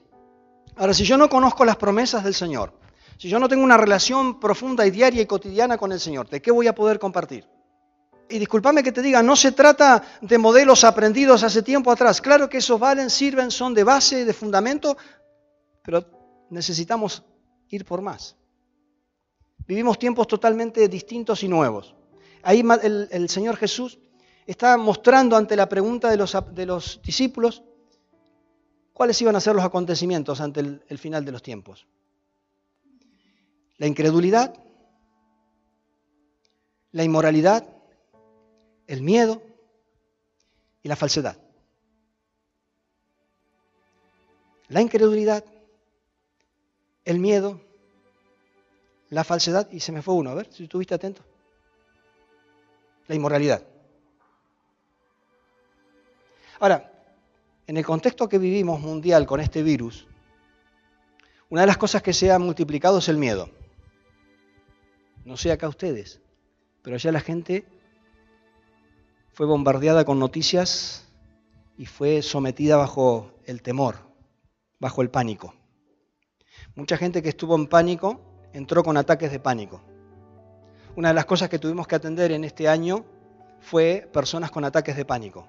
[0.76, 2.72] Ahora, si yo no conozco las promesas del Señor,
[3.16, 6.42] si yo no tengo una relación profunda y diaria y cotidiana con el Señor, ¿de
[6.42, 7.48] qué voy a poder compartir?
[8.28, 12.20] Y discúlpame que te diga, no se trata de modelos aprendidos hace tiempo atrás.
[12.20, 14.96] Claro que esos valen, sirven, son de base, de fundamento,
[15.84, 16.04] pero
[16.50, 17.22] necesitamos
[17.68, 18.36] ir por más.
[19.66, 21.94] Vivimos tiempos totalmente distintos y nuevos.
[22.42, 23.98] Ahí el, Señor Jesús
[24.46, 27.62] está mostrando ante la pregunta de los, de los discípulos
[28.92, 31.86] cuáles iban a ser los acontecimientos ante el final de los tiempos
[33.78, 34.54] la incredulidad,
[36.92, 37.66] la inmoralidad,
[38.86, 39.42] el miedo
[40.82, 41.36] y la falsedad.
[44.68, 45.44] La incredulidad,
[47.04, 47.60] el miedo,
[49.10, 51.22] la falsedad, y se me fue uno, a ver si estuviste atento.
[53.06, 53.62] La inmoralidad.
[56.58, 56.92] Ahora,
[57.66, 60.06] en el contexto que vivimos mundial con este virus,
[61.48, 63.50] una de las cosas que se ha multiplicado es el miedo.
[65.24, 66.20] No sé acá ustedes,
[66.82, 67.66] pero allá la gente
[69.32, 71.08] fue bombardeada con noticias
[71.76, 73.96] y fue sometida bajo el temor,
[74.78, 75.54] bajo el pánico.
[76.74, 78.25] Mucha gente que estuvo en pánico
[78.56, 79.82] entró con ataques de pánico.
[80.96, 83.04] Una de las cosas que tuvimos que atender en este año
[83.60, 85.46] fue personas con ataques de pánico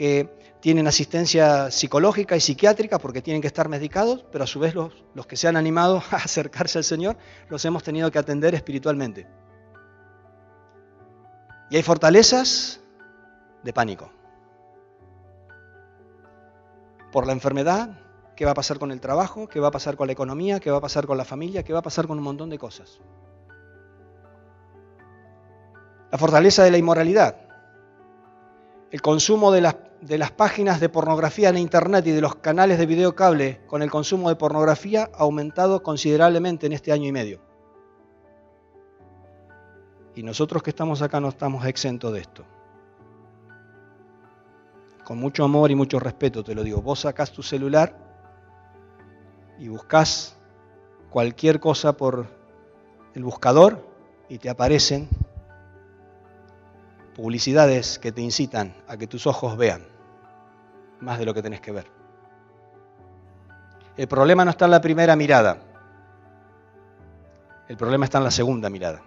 [0.00, 4.74] que tienen asistencia psicológica y psiquiátrica porque tienen que estar medicados, pero a su vez
[4.74, 4.94] los,
[5.26, 7.18] que se han animado a acercarse al Señor
[7.50, 9.26] los hemos tenido que atender espiritualmente.
[11.68, 12.80] Y hay fortalezas
[13.62, 14.10] de pánico.
[17.12, 17.90] Por la enfermedad,
[18.40, 20.70] qué va a pasar con el trabajo, qué va a pasar con la economía, qué
[20.70, 22.98] va a pasar con la familia, qué va a pasar con un montón de cosas.
[26.10, 27.36] La fortaleza de la inmoralidad,
[28.90, 32.78] el consumo de las de las páginas de pornografía en Internet y de los canales
[32.78, 37.42] de videocable con el consumo de pornografía ha aumentado considerablemente en este año y medio.
[40.14, 42.46] Y nosotros que estamos acá no estamos exentos de esto.
[45.04, 46.80] Con mucho amor y mucho respeto te lo digo.
[46.80, 48.08] Vos sacás tu celular
[49.60, 50.34] y buscas
[51.10, 52.26] cualquier cosa por
[53.14, 53.86] el buscador
[54.28, 55.08] y te aparecen
[57.14, 59.86] publicidades que te incitan a que tus ojos vean
[61.00, 61.86] más de lo que tenés que ver.
[63.98, 65.58] El problema no está en la primera mirada,
[67.68, 69.02] el problema está en la segunda mirada.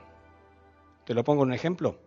[1.04, 1.98] Te lo pongo en un ejemplo.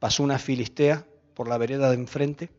[0.00, 2.50] Pasó una filistea por la vereda de enfrente,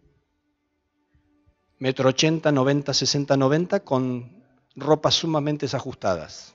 [1.79, 4.42] metro ochenta, noventa, sesenta, noventa, con
[4.75, 6.53] ropas sumamente desajustadas.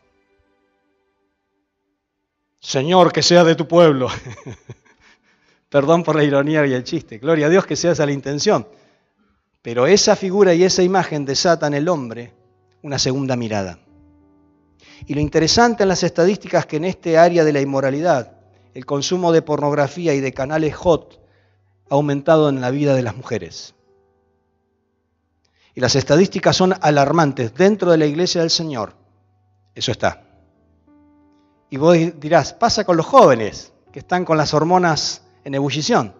[2.61, 4.09] Señor, que sea de tu pueblo.
[5.69, 7.19] Perdón por la ironía y el chiste.
[7.19, 8.67] Gloria a Dios que sea esa la intención.
[9.63, 12.33] Pero esa figura y esa imagen desatan en el hombre
[12.83, 13.79] una segunda mirada.
[15.07, 18.39] Y lo interesante en las estadísticas que en este área de la inmoralidad,
[18.75, 21.21] el consumo de pornografía y de canales hot
[21.91, 23.75] ha aumentado en la vida de las mujeres.
[25.79, 28.95] Y las estadísticas son alarmantes dentro de la iglesia del Señor.
[29.77, 30.25] Eso está.
[31.71, 36.15] Y vos dirás, pasa con los jóvenes que están con las hormonas en ebullición.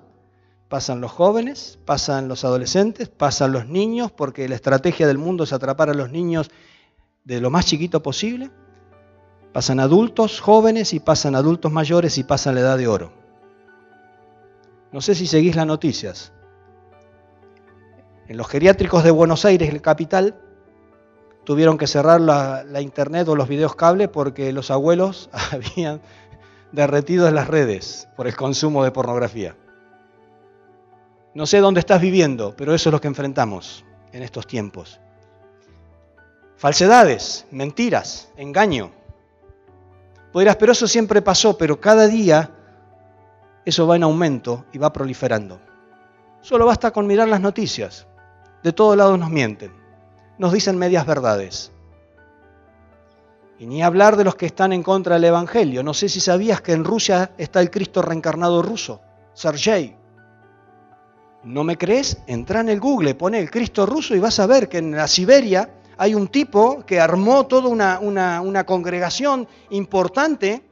[0.69, 5.53] Pasan los jóvenes, pasan los adolescentes, pasan los niños, porque la estrategia del mundo es
[5.53, 6.53] atrapar a los niños
[7.25, 8.53] de lo más chiquito posible.
[9.53, 13.13] Pasan adultos jóvenes y pasan adultos mayores y pasan la edad de oro.
[14.93, 16.33] No sé si seguís las noticias.
[18.29, 20.37] En los geriátricos de Buenos Aires, el capital,
[21.45, 26.01] tuvieron que cerrar la, la internet o los videos cable porque los abuelos habían
[26.73, 29.57] derretido las redes por el consumo de pornografía.
[31.35, 35.01] No sé dónde estás viviendo, pero eso es lo que enfrentamos en estos tiempos.
[36.57, 38.91] Falsedades, mentiras, engaño.
[40.33, 42.51] Podrías, pero eso siempre pasó, pero cada día
[43.65, 45.61] eso va en aumento y va proliferando.
[46.41, 48.07] Solo basta con mirar las noticias.
[48.63, 49.73] De todos lados nos mienten,
[50.39, 51.73] nos dicen medias verdades.
[53.59, 55.83] Y ni hablar de los que están en contra del Evangelio.
[55.83, 59.01] No sé si sabías que en Rusia está el Cristo reencarnado ruso,
[59.35, 59.97] Sergei.
[61.45, 62.19] ¿No me crees?
[62.27, 65.09] Entra en el Google, pone el Cristo ruso y vas a ver que en la
[65.09, 70.63] Siberia hay un tipo que armó toda una, una, congregación importante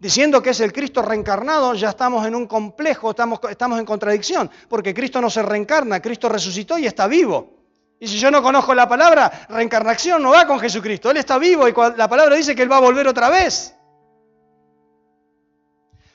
[0.00, 4.50] diciendo que es el Cristo reencarnado, ya estamos en un complejo, estamos, estamos en contradicción,
[4.68, 7.58] porque Cristo no se reencarna, Cristo resucitó y está vivo.
[8.00, 11.68] Y si yo no conozco la palabra, reencarnación no va con Jesucristo, Él está vivo
[11.68, 13.76] y la palabra dice que Él va a volver otra vez.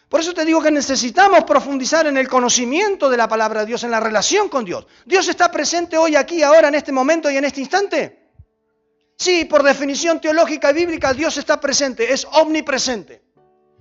[0.10, 3.84] Por eso te digo que necesitamos profundizar en el conocimiento de la palabra de Dios,
[3.84, 4.88] en la relación con Dios.
[5.06, 8.32] ¿Dios está presente hoy, aquí, ahora, en este momento y en este instante?
[9.17, 13.24] Sí, por definición teológica y bíblica, Dios está presente, es omnipresente.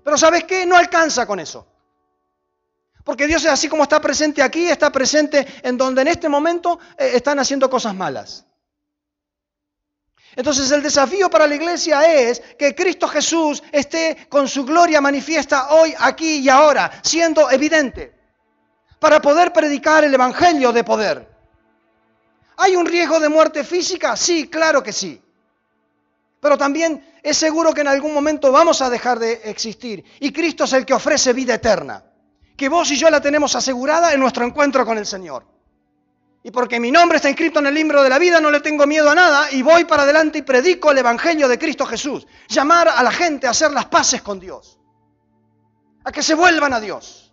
[0.05, 0.67] Pero ¿sabes qué?
[0.67, 1.67] No alcanza con eso.
[3.03, 6.79] Porque Dios es así como está presente aquí, está presente en donde en este momento
[6.97, 8.47] eh, están haciendo cosas malas.
[10.37, 15.69] Entonces el desafío para la iglesia es que Cristo Jesús esté con su gloria manifiesta
[15.71, 18.14] hoy, aquí y ahora, siendo evidente,
[18.99, 21.29] para poder predicar el Evangelio de poder.
[22.57, 24.17] ¿Hay un riesgo de muerte física?
[24.17, 25.21] Sí, claro que sí.
[26.44, 30.04] Pero también es seguro que en algún momento vamos a dejar de existir.
[30.20, 32.04] Y Cristo es el que ofrece vida eterna.
[32.54, 35.46] Que vos y yo la tenemos asegurada en nuestro encuentro con el Señor.
[36.42, 38.87] Y porque mi nombre está inscrito en el libro de la vida, no le tengo
[38.87, 42.26] miedo a nada y voy para adelante y predico el Evangelio de Cristo Jesús.
[42.48, 44.78] Llamar a la gente a hacer las paces con Dios.
[46.04, 47.33] A que se vuelvan a Dios.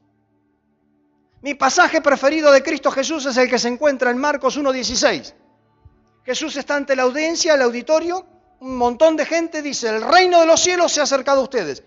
[1.42, 5.34] Mi pasaje preferido de Cristo Jesús es el que se encuentra en Marcos 1.16.
[6.24, 8.31] Jesús está ante la audiencia, el auditorio,
[8.62, 11.84] un montón de gente dice, el reino de los cielos se ha acercado a ustedes.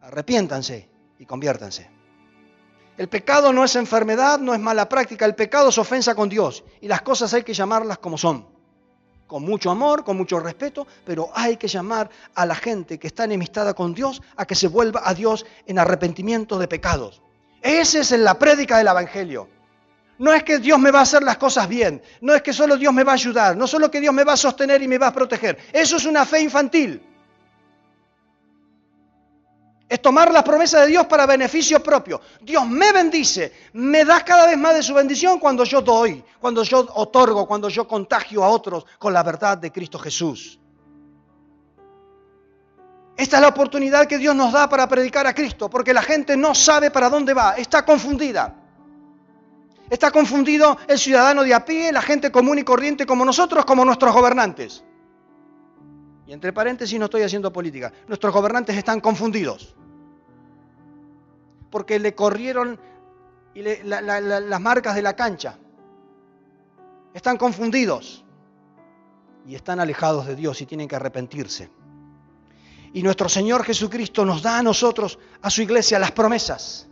[0.00, 1.88] Arrepiéntanse y conviértanse.
[2.96, 6.64] El pecado no es enfermedad, no es mala práctica, el pecado es ofensa con Dios
[6.80, 8.48] y las cosas hay que llamarlas como son.
[9.28, 13.24] Con mucho amor, con mucho respeto, pero hay que llamar a la gente que está
[13.24, 17.22] enemistada con Dios a que se vuelva a Dios en arrepentimiento de pecados.
[17.62, 19.48] Esa es la prédica del Evangelio.
[20.18, 22.76] No es que Dios me va a hacer las cosas bien, no es que solo
[22.76, 24.98] Dios me va a ayudar, no solo que Dios me va a sostener y me
[24.98, 25.56] va a proteger.
[25.72, 27.00] Eso es una fe infantil.
[29.88, 32.20] Es tomar las promesas de Dios para beneficio propio.
[32.42, 36.62] Dios me bendice, me da cada vez más de su bendición cuando yo doy, cuando
[36.62, 40.58] yo otorgo, cuando yo contagio a otros con la verdad de Cristo Jesús.
[43.16, 46.36] Esta es la oportunidad que Dios nos da para predicar a Cristo, porque la gente
[46.36, 48.54] no sabe para dónde va, está confundida.
[49.90, 53.84] Está confundido el ciudadano de a pie, la gente común y corriente como nosotros, como
[53.84, 54.84] nuestros gobernantes.
[56.26, 57.92] Y entre paréntesis no estoy haciendo política.
[58.06, 59.74] Nuestros gobernantes están confundidos.
[61.70, 62.78] Porque le corrieron
[63.54, 65.58] las marcas de la cancha.
[67.14, 68.24] Están confundidos.
[69.46, 71.70] Y están alejados de Dios y tienen que arrepentirse.
[72.92, 76.87] Y nuestro Señor Jesucristo nos da a nosotros, a su iglesia, las promesas.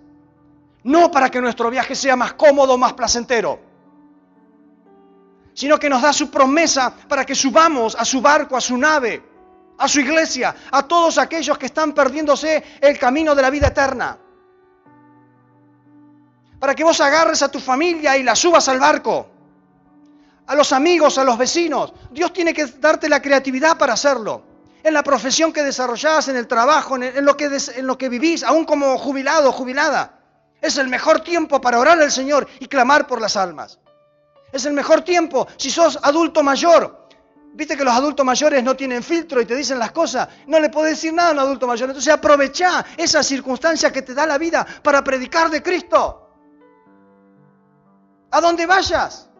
[0.87, 3.67] No para que nuestro viaje sea más cómodo, más placentero
[5.57, 9.23] sino que nos da su promesa para que subamos a su barco, a su nave,
[9.79, 14.19] a su iglesia, a todos aquellos que están perdiéndose el camino de la vida eterna.
[16.61, 19.31] Para que vos agarres a tu familia y la subas al barco.
[20.47, 21.95] A los amigos, a los vecinos.
[22.11, 24.43] Dios tiene que darte la creatividad para hacerlo.
[24.85, 28.45] En la profesión que desarrollás, en el trabajo, en, lo, que en lo que vivís,
[28.45, 30.19] aún como jubilado jubilada.
[30.61, 33.79] Es el mejor tiempo para orar al Señor y clamar por las almas.
[34.53, 37.07] Es el mejor tiempo si sos adulto mayor.
[37.55, 40.29] Viste que los adultos mayores no tienen filtro y te dicen las cosas.
[40.47, 41.89] No le podés decir nada a un adulto mayor.
[41.89, 46.31] Entonces aprovecha esa circunstancia que te da la vida para predicar de Cristo.
[48.31, 49.31] A donde vayas.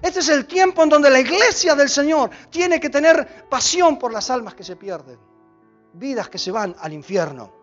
[0.00, 4.12] Este es el tiempo en donde la iglesia del Señor tiene que tener pasión por
[4.12, 5.18] las almas que se pierden,
[5.92, 7.61] vidas que se van al infierno.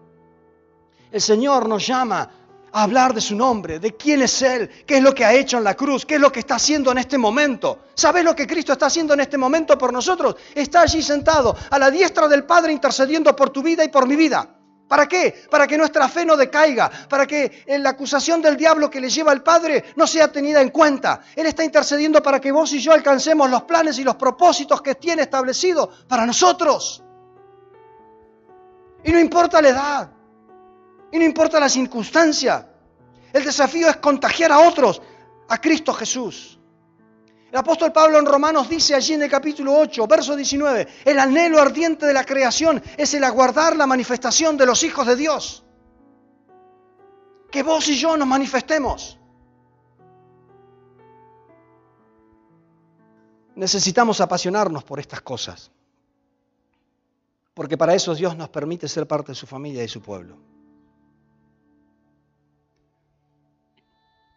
[1.11, 2.29] El Señor nos llama
[2.71, 5.57] a hablar de su nombre, de quién es Él, qué es lo que ha hecho
[5.57, 7.85] en la cruz, qué es lo que está haciendo en este momento.
[7.95, 10.35] ¿Sabes lo que Cristo está haciendo en este momento por nosotros?
[10.53, 14.15] Está allí sentado a la diestra del Padre intercediendo por tu vida y por mi
[14.15, 14.55] vida.
[14.87, 15.45] ¿Para qué?
[15.49, 19.31] Para que nuestra fe no decaiga, para que la acusación del diablo que le lleva
[19.31, 21.21] al Padre no sea tenida en cuenta.
[21.35, 24.95] Él está intercediendo para que vos y yo alcancemos los planes y los propósitos que
[24.95, 27.03] tiene establecido para nosotros.
[29.03, 30.11] Y no importa la edad,
[31.11, 32.67] y no importa la circunstancia.
[33.33, 35.01] El desafío es contagiar a otros
[35.47, 36.59] a Cristo Jesús.
[37.51, 41.59] El apóstol Pablo en Romanos dice allí en el capítulo 8, verso 19, el anhelo
[41.59, 45.63] ardiente de la creación es el aguardar la manifestación de los hijos de Dios.
[47.49, 49.17] Que vos y yo nos manifestemos.
[53.55, 55.71] Necesitamos apasionarnos por estas cosas,
[57.55, 60.37] porque para eso Dios nos permite ser parte de su familia y su pueblo.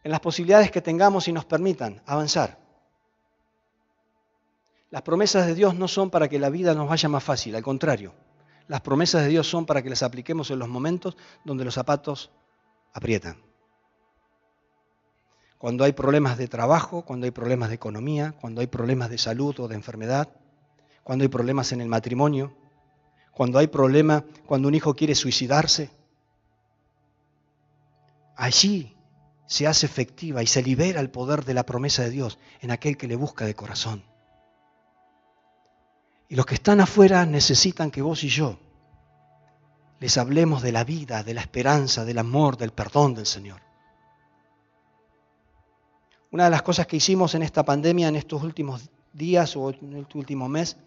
[0.04, 2.58] En las posibilidades que tengamos y nos permitan avanzar.
[4.90, 7.62] Las promesas de Dios no son para que la vida nos vaya más fácil, al
[7.62, 8.12] contrario.
[8.68, 12.30] Las promesas de Dios son para que las apliquemos en los momentos donde los zapatos
[12.92, 13.42] aprietan.
[15.58, 19.58] Cuando hay problemas de trabajo, cuando hay problemas de economía, cuando hay problemas de salud
[19.60, 20.28] o de enfermedad,
[21.04, 22.54] cuando hay problemas en el matrimonio,
[23.32, 25.90] cuando hay problema cuando un hijo quiere suicidarse.
[28.36, 28.96] Allí
[29.52, 32.96] se hace efectiva y se libera el poder de la promesa de Dios en aquel
[32.96, 34.02] que le busca de corazón.
[36.30, 38.58] Y los que están afuera necesitan que vos y yo
[40.00, 43.60] les hablemos de la vida, de la esperanza, del amor, del perdón del Señor.
[46.30, 49.98] Una de las cosas que hicimos en esta pandemia, en estos últimos días o en
[49.98, 50.78] este último mes,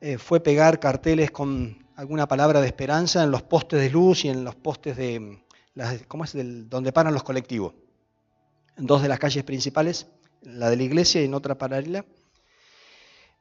[0.00, 4.30] eh, fue pegar carteles con alguna palabra de esperanza en los postes de luz y
[4.30, 5.41] en los postes de,
[6.08, 6.32] ¿cómo es?
[6.34, 7.74] donde paran los colectivos.
[8.76, 10.06] En dos de las calles principales,
[10.42, 12.04] la de la iglesia y en otra paralela.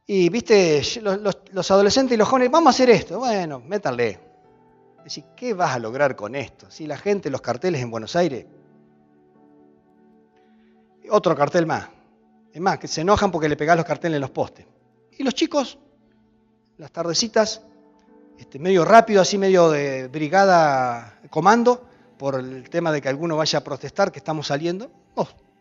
[0.08, 3.20] Y viste, los, adolescentes y los jóvenes, vamos a hacer esto.
[3.20, 4.20] Bueno, métanle.
[5.04, 6.70] Decir, ¿qué vas a lograr con esto?
[6.70, 8.46] Si la gente, los carteles en Buenos Aires.
[11.10, 11.88] Otro cartel más.
[12.54, 14.66] Es más, que se enojan porque le pegás los carteles en los postes.
[15.18, 15.80] Y los chicos,
[16.78, 17.62] las tardecitas,
[18.38, 21.88] este, medio rápido, así medio de brigada comando,
[22.22, 24.92] por el tema de que alguno vaya a protestar que estamos saliendo,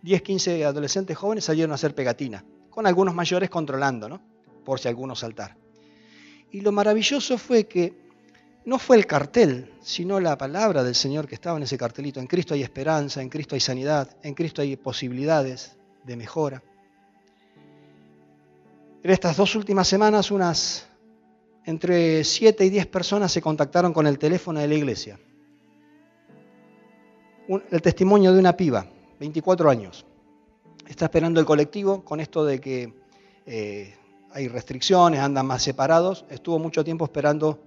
[0.03, 4.21] 10, 15 adolescentes jóvenes salieron a hacer pegatina, con algunos mayores controlando, ¿no?
[4.63, 5.57] Por si alguno saltar.
[6.51, 7.95] Y lo maravilloso fue que
[8.67, 12.21] no fue el cartel, sino la palabra del Señor que estaba en ese cartelito.
[12.21, 16.63] En Cristo hay esperanza, en Cristo hay sanidad, en Cristo hay posibilidades de mejora.
[19.03, 20.87] En estas dos últimas semanas, unas
[21.65, 25.19] entre 7 y 10 personas se contactaron con el teléfono de la iglesia
[27.59, 28.87] el testimonio de una piba,
[29.19, 30.07] 24 años.
[30.87, 32.95] Está esperando el colectivo con esto de que
[33.47, 33.95] eh,
[34.33, 36.25] hay restricciones, andan más separados.
[36.31, 37.59] Estuvo mucho tiempo esperando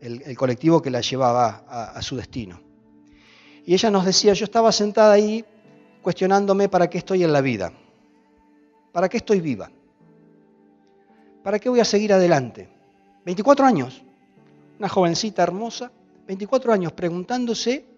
[0.00, 2.60] el, colectivo que la llevaba a, su destino.
[3.64, 5.44] Y ella nos decía, yo estaba sentada ahí
[6.02, 7.72] cuestionándome para qué estoy en la vida,
[8.92, 9.70] para qué estoy viva,
[11.42, 12.68] para qué voy a seguir adelante.
[13.24, 14.02] 24 años,
[14.78, 15.92] una jovencita hermosa,
[16.26, 17.89] 24 años preguntándose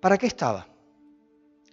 [0.00, 0.66] ¿para qué estaba?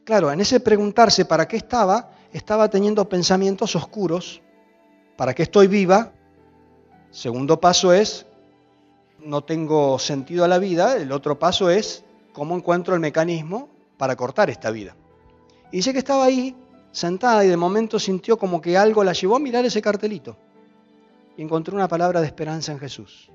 [0.03, 4.41] Claro, en ese preguntarse para qué estaba, estaba teniendo pensamientos oscuros.
[5.17, 6.13] ¿Para qué estoy viva?
[7.11, 8.25] Segundo paso es,
[9.19, 10.95] no tengo sentido a la vida.
[10.95, 12.03] El otro paso es,
[12.34, 14.95] ¿cómo encuentro el mecanismo para cortar esta vida?
[15.71, 16.55] Y dice que estaba ahí,
[16.91, 20.38] sentada, y de momento sintió como que algo la llevó a mirar ese cartelito.
[21.36, 23.30] Y encontró una palabra de esperanza en Jesús.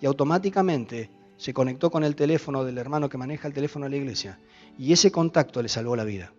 [0.00, 3.96] Y automáticamente se conectó con el teléfono del hermano que maneja el teléfono de la
[3.96, 4.38] iglesia
[4.78, 6.32] y ese contacto le salvó la vida.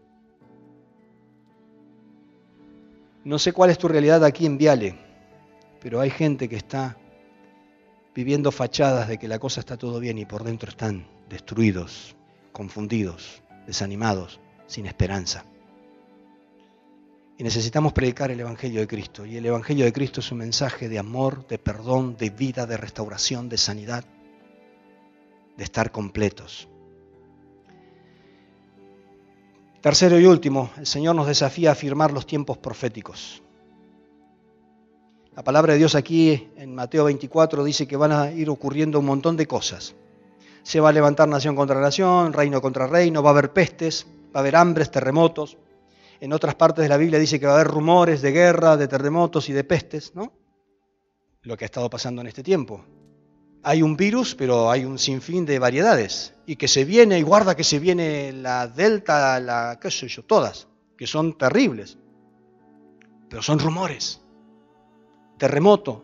[3.23, 4.95] No sé cuál es tu realidad aquí en Viale,
[5.81, 6.97] pero hay gente que está
[8.15, 12.15] viviendo fachadas de que la cosa está todo bien y por dentro están destruidos,
[12.51, 15.45] confundidos, desanimados, sin esperanza.
[17.37, 19.23] Y necesitamos predicar el Evangelio de Cristo.
[19.23, 22.77] Y el Evangelio de Cristo es un mensaje de amor, de perdón, de vida, de
[22.77, 24.05] restauración, de sanidad
[25.57, 26.69] de estar completos.
[29.81, 33.41] Tercero y último, el Señor nos desafía a afirmar los tiempos proféticos.
[35.35, 39.05] La palabra de Dios aquí en Mateo 24 dice que van a ir ocurriendo un
[39.05, 39.95] montón de cosas.
[40.63, 44.39] Se va a levantar nación contra nación, reino contra reino, va a haber pestes, va
[44.39, 45.57] a haber hambres, terremotos.
[46.19, 48.87] En otras partes de la Biblia dice que va a haber rumores de guerra, de
[48.87, 50.33] terremotos y de pestes, ¿no?
[51.43, 52.83] Lo que ha estado pasando en este tiempo.
[53.63, 56.33] Hay un virus, pero hay un sinfín de variedades.
[56.45, 60.23] Y que se viene, y guarda que se viene la delta, la, qué sé yo,
[60.23, 61.97] todas, que son terribles.
[63.29, 64.21] Pero son rumores.
[65.37, 66.03] Terremoto.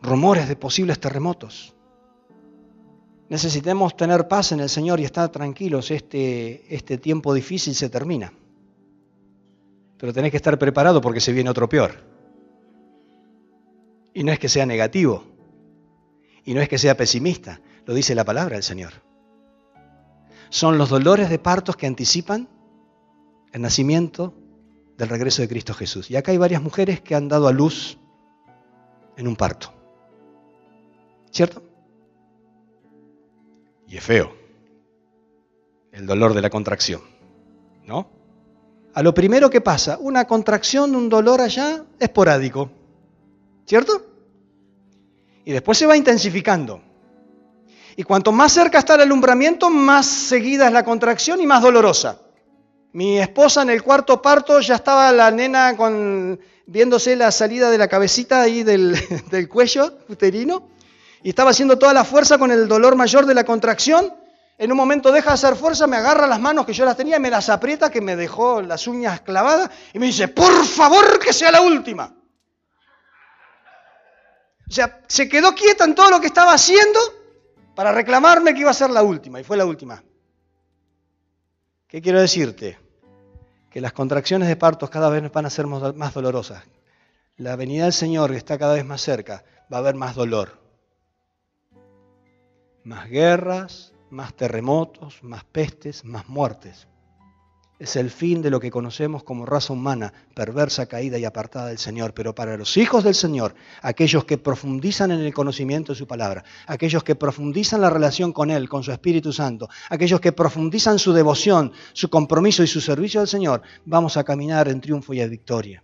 [0.00, 1.74] Rumores de posibles terremotos.
[3.28, 5.90] Necesitamos tener paz en el Señor y estar tranquilos.
[5.90, 8.32] Este, este tiempo difícil se termina.
[9.98, 11.94] Pero tenés que estar preparado porque se viene otro peor.
[14.12, 15.24] Y no es que sea negativo.
[16.44, 17.60] Y no es que sea pesimista.
[17.86, 18.92] Lo dice la palabra del Señor.
[20.50, 22.48] Son los dolores de partos que anticipan
[23.52, 24.34] el nacimiento
[24.96, 26.10] del regreso de Cristo Jesús.
[26.10, 27.98] Y acá hay varias mujeres que han dado a luz
[29.16, 29.72] en un parto.
[31.30, 31.62] ¿Cierto?
[33.88, 34.32] Y es feo.
[35.92, 37.02] El dolor de la contracción.
[37.84, 38.08] ¿No?
[38.94, 42.70] A lo primero que pasa, una contracción, un dolor allá esporádico.
[43.66, 44.03] ¿Cierto?
[45.44, 46.80] Y después se va intensificando.
[47.96, 52.20] Y cuanto más cerca está el alumbramiento, más seguida es la contracción y más dolorosa.
[52.92, 57.78] Mi esposa en el cuarto parto ya estaba la nena con, viéndose la salida de
[57.78, 58.96] la cabecita ahí del,
[59.30, 60.68] del cuello uterino
[61.22, 64.12] y estaba haciendo toda la fuerza con el dolor mayor de la contracción.
[64.58, 67.16] En un momento deja de hacer fuerza, me agarra las manos que yo las tenía
[67.16, 71.18] y me las aprieta, que me dejó las uñas clavadas, y me dice, por favor
[71.18, 72.14] que sea la última.
[74.68, 76.98] O sea, se quedó quieta en todo lo que estaba haciendo
[77.74, 80.02] para reclamarme que iba a ser la última, y fue la última.
[81.86, 82.78] ¿Qué quiero decirte?
[83.70, 86.62] Que las contracciones de partos cada vez van a ser más dolorosas.
[87.36, 90.64] La venida del Señor que está cada vez más cerca, va a haber más dolor
[92.84, 96.86] más guerras, más terremotos, más pestes, más muertes.
[97.78, 101.78] Es el fin de lo que conocemos como raza humana, perversa, caída y apartada del
[101.78, 102.14] Señor.
[102.14, 106.44] Pero para los hijos del Señor, aquellos que profundizan en el conocimiento de su palabra,
[106.66, 111.12] aquellos que profundizan la relación con Él, con su Espíritu Santo, aquellos que profundizan su
[111.12, 115.30] devoción, su compromiso y su servicio al Señor, vamos a caminar en triunfo y en
[115.30, 115.82] victoria.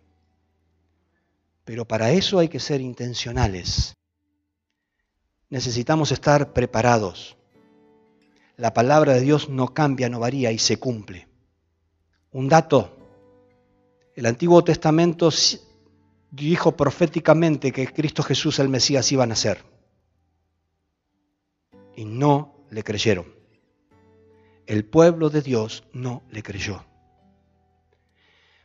[1.65, 3.95] Pero para eso hay que ser intencionales
[5.51, 7.37] necesitamos estar preparados.
[8.57, 11.29] La palabra de Dios no cambia, no varía y se cumple.
[12.33, 12.97] Un dato,
[14.15, 15.31] el Antiguo Testamento
[16.31, 19.65] dijo proféticamente que Cristo Jesús, el Mesías, iba a nacer.
[21.97, 23.27] Y no le creyeron.
[24.67, 26.85] El pueblo de Dios no le creyó.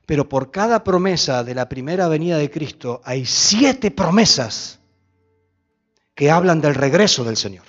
[0.06, 4.80] Pero por cada promesa de la primera venida de Cristo hay siete promesas
[6.14, 7.66] que hablan del regreso del Señor.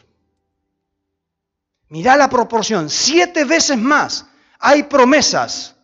[1.89, 4.27] Mirá la proporción, siete veces más
[4.59, 5.76] hay promesas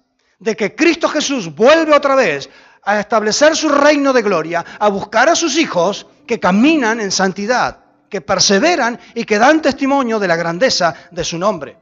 [0.42, 2.50] de que Cristo Jesús vuelve otra vez
[2.82, 7.78] a establecer su reino de gloria, a buscar a sus hijos que caminan en santidad,
[8.10, 11.78] que perseveran y que dan testimonio de la grandeza de su nombre.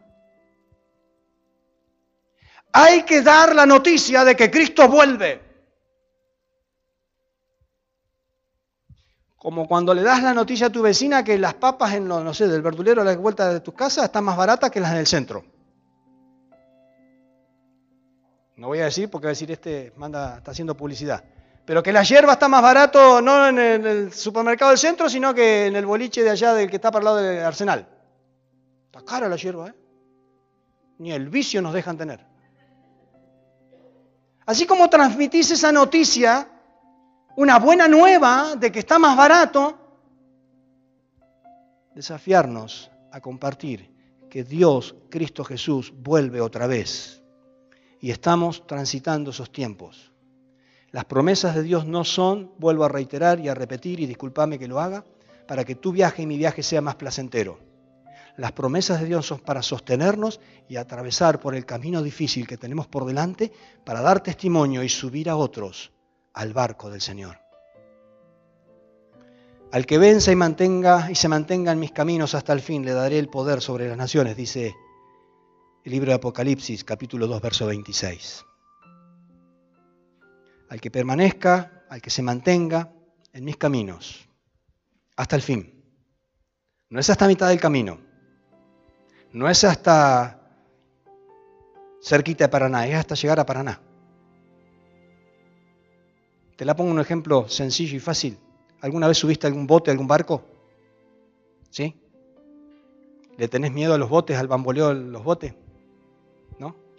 [2.72, 5.40] Hay que dar la noticia de que Cristo vuelve.
[9.36, 12.46] Como cuando le das la noticia a tu vecina que las papas en, no sé,
[12.46, 15.59] del verdulero a la vuelta de tu casa están más baratas que las del centro.
[18.60, 21.24] No voy a decir porque va a decir este manda, está haciendo publicidad.
[21.64, 25.68] Pero que la hierba está más barato no en el supermercado del centro, sino que
[25.68, 27.88] en el boliche de allá del que está para el lado del arsenal.
[28.84, 29.74] Está cara la hierba, ¿eh?
[30.98, 32.20] Ni el vicio nos dejan tener.
[34.44, 36.46] Así como transmitís esa noticia
[37.36, 39.78] una buena nueva de que está más barato,
[41.94, 43.90] desafiarnos a compartir
[44.28, 47.19] que Dios, Cristo Jesús, vuelve otra vez.
[48.00, 50.10] Y estamos transitando esos tiempos.
[50.90, 54.66] Las promesas de Dios no son, vuelvo a reiterar y a repetir, y discúlpame que
[54.66, 55.04] lo haga,
[55.46, 57.58] para que tu viaje y mi viaje sea más placentero.
[58.36, 62.86] Las promesas de Dios son para sostenernos y atravesar por el camino difícil que tenemos
[62.86, 63.52] por delante
[63.84, 65.92] para dar testimonio y subir a otros
[66.32, 67.38] al barco del Señor.
[69.72, 72.92] Al que venza y mantenga y se mantenga en mis caminos hasta el fin, le
[72.92, 74.74] daré el poder sobre las naciones, dice
[75.84, 78.44] el libro de Apocalipsis, capítulo 2, verso 26.
[80.68, 82.92] Al que permanezca, al que se mantenga
[83.32, 84.28] en mis caminos
[85.16, 85.76] hasta el fin,
[86.90, 87.98] No es hasta mitad del camino.
[89.32, 90.40] No es hasta
[92.02, 93.80] cerquita de Paraná, es hasta llegar a Paraná.
[96.56, 98.38] Te la pongo un ejemplo sencillo y fácil.
[98.80, 100.42] ¿Alguna vez subiste algún bote, algún barco?
[101.70, 101.94] ¿Sí?
[103.38, 105.54] ¿Le tenés miedo a los botes, al bamboleo de los botes?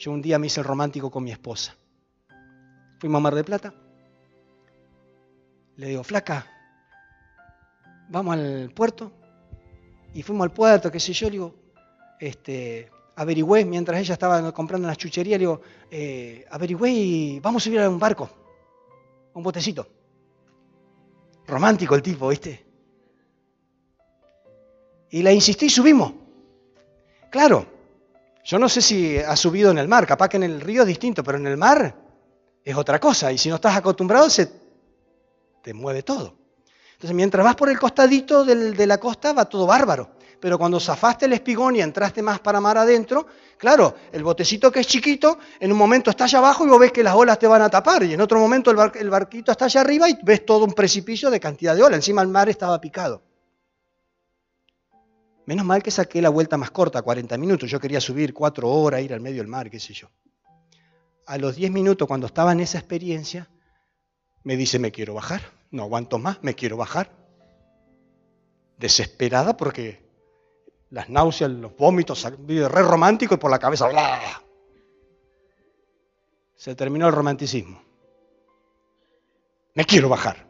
[0.01, 1.75] Yo un día me hice el romántico con mi esposa.
[2.97, 3.71] Fuimos a Mar de Plata.
[5.75, 6.47] Le digo, flaca,
[8.09, 9.11] vamos al puerto.
[10.15, 11.55] Y fuimos al puerto, qué sé yo, le digo,
[12.19, 17.65] este, averigüé, mientras ella estaba comprando las chucherías, le digo, eh, averigüé y vamos a
[17.65, 18.27] subir a un barco,
[19.35, 19.87] un botecito.
[21.45, 22.65] Romántico el tipo, ¿viste?
[25.11, 26.11] Y la insistí y subimos.
[27.29, 27.80] Claro,
[28.43, 30.87] yo no sé si ha subido en el mar, capaz que en el río es
[30.87, 31.95] distinto, pero en el mar
[32.63, 33.31] es otra cosa.
[33.31, 34.51] Y si no estás acostumbrado, se
[35.61, 36.35] te mueve todo.
[36.93, 40.11] Entonces, mientras vas por el costadito de la costa, va todo bárbaro.
[40.39, 43.27] Pero cuando zafaste el espigón y entraste más para mar adentro,
[43.57, 46.91] claro, el botecito que es chiquito, en un momento está allá abajo y vos ves
[46.91, 48.03] que las olas te van a tapar.
[48.03, 51.29] Y en otro momento el, el barquito está allá arriba y ves todo un precipicio
[51.29, 51.97] de cantidad de olas.
[51.97, 53.21] Encima el mar estaba picado.
[55.45, 57.69] Menos mal que saqué la vuelta más corta, 40 minutos.
[57.69, 60.09] Yo quería subir 4 horas, ir al medio del mar, qué sé yo.
[61.25, 63.49] A los 10 minutos, cuando estaba en esa experiencia,
[64.43, 65.41] me dice, me quiero bajar.
[65.71, 67.11] No aguanto más, me quiero bajar.
[68.77, 70.03] Desesperada porque
[70.89, 73.89] las náuseas, los vómitos, re romántico y por la cabeza.
[76.55, 77.81] Se terminó el romanticismo.
[79.73, 80.47] Me quiero bajar.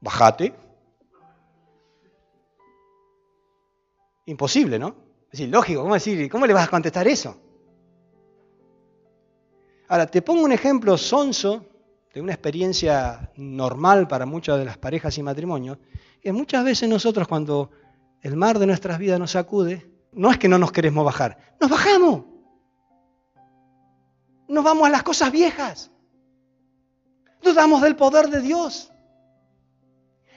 [0.00, 0.54] Bajate.
[4.28, 4.88] Imposible, ¿no?
[5.24, 5.96] Es decir, lógico, ¿cómo,
[6.30, 7.34] ¿cómo le vas a contestar eso?
[9.88, 11.64] Ahora, te pongo un ejemplo sonso
[12.12, 15.78] de una experiencia normal para muchas de las parejas y matrimonios,
[16.20, 17.70] que muchas veces nosotros cuando
[18.20, 21.70] el mar de nuestras vidas nos sacude, no es que no nos queremos bajar, nos
[21.70, 22.24] bajamos.
[24.46, 25.90] Nos vamos a las cosas viejas.
[27.42, 28.92] Dudamos del poder de Dios.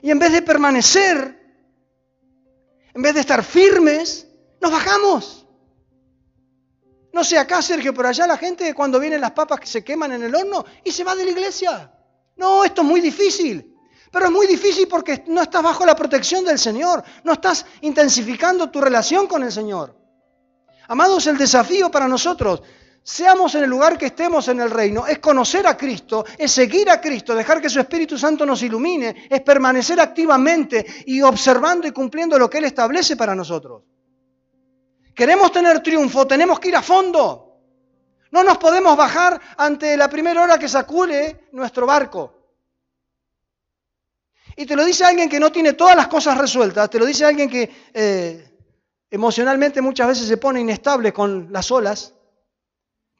[0.02, 1.41] Y en vez de permanecer,
[2.94, 4.28] en vez de estar firmes,
[4.60, 5.46] nos bajamos.
[7.14, 10.14] No sé acá, Sergio, pero allá la gente cuando vienen las papas que se queman
[10.14, 11.92] en el horno y se va de la iglesia.
[12.38, 13.76] No, esto es muy difícil.
[14.12, 18.70] Pero es muy difícil porque no estás bajo la protección del Señor, no estás intensificando
[18.70, 19.96] tu relación con el Señor.
[20.88, 22.62] Amados, el desafío para nosotros,
[23.04, 26.90] seamos en el lugar que estemos en el reino, es conocer a Cristo, es seguir
[26.90, 31.92] a Cristo, dejar que su Espíritu Santo nos ilumine, es permanecer activamente y observando y
[31.92, 33.84] cumpliendo lo que Él establece para nosotros.
[35.16, 37.48] Queremos tener triunfo, tenemos que ir a fondo.
[38.32, 42.34] No nos podemos bajar ante la primera hora que sacude nuestro barco.
[44.56, 47.26] Y te lo dice alguien que no tiene todas las cosas resueltas, te lo dice
[47.26, 48.58] alguien que eh,
[49.10, 52.14] emocionalmente muchas veces se pone inestable con las olas,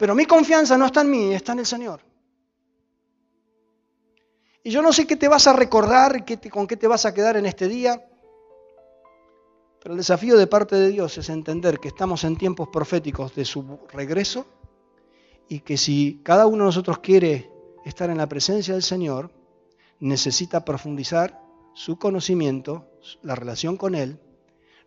[0.02, 2.02] pero mi confianza no está en mí, está en el Señor.
[4.64, 7.38] Y yo no sé qué te vas a recordar, con qué te vas a quedar
[7.38, 8.04] en este día,
[9.80, 13.46] pero el desafío de parte de Dios es entender que estamos en tiempos proféticos de
[13.46, 14.48] su regreso
[15.48, 17.52] y que si cada uno de nosotros quiere
[17.86, 19.32] estar en la presencia del Señor,
[20.00, 21.40] necesita profundizar
[21.76, 22.88] su conocimiento,
[23.22, 24.20] la relación con Él,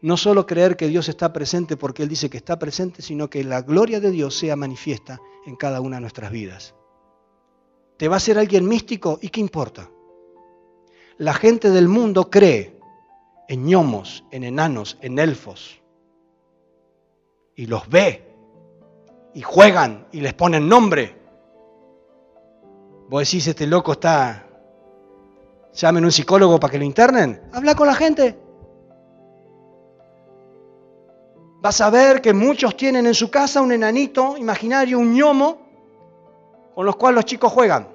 [0.05, 3.43] no solo creer que Dios está presente porque Él dice que está presente, sino que
[3.43, 6.75] la gloria de Dios sea manifiesta en cada una de nuestras vidas.
[7.97, 9.19] ¿Te va a ser alguien místico?
[9.23, 9.89] ¿Y qué importa?
[11.17, 12.79] La gente del mundo cree
[13.49, 15.81] en gnomos, en enanos, en elfos,
[17.57, 18.31] y los ve,
[19.33, 21.17] y juegan, y les ponen nombre.
[23.09, 24.49] Vos decís, este loco está
[25.73, 27.41] llamen un psicólogo para que lo internen.
[27.55, 28.44] Habla con la gente.
[31.65, 35.57] Vas a ver que muchos tienen en su casa un enanito imaginario, un ñomo,
[36.75, 37.89] con los cuales los chicos juegan.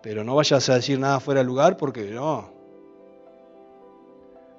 [0.00, 2.52] Pero no vayas a decir nada fuera de lugar porque no.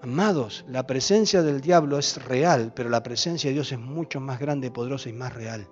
[0.01, 4.37] Amados, la presencia del diablo es real, pero la presencia de Dios es mucho más
[4.37, 5.65] grande, poderosa y más real.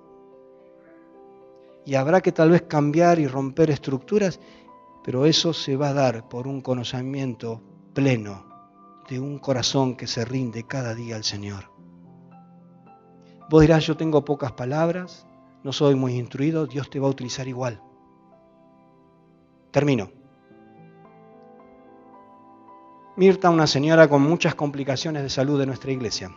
[1.85, 4.39] Y habrá que tal vez cambiar y romper estructuras
[5.03, 7.59] pero eso se va a dar por un conocimiento
[7.93, 8.50] pleno
[9.11, 11.65] de un corazón que se rinde cada día al Señor.
[13.49, 15.27] Vos dirás, yo tengo pocas palabras,
[15.65, 17.81] no soy muy instruido, Dios te va a utilizar igual.
[19.71, 20.09] Termino.
[23.17, 26.33] Mirta, una señora con muchas complicaciones de salud de nuestra iglesia.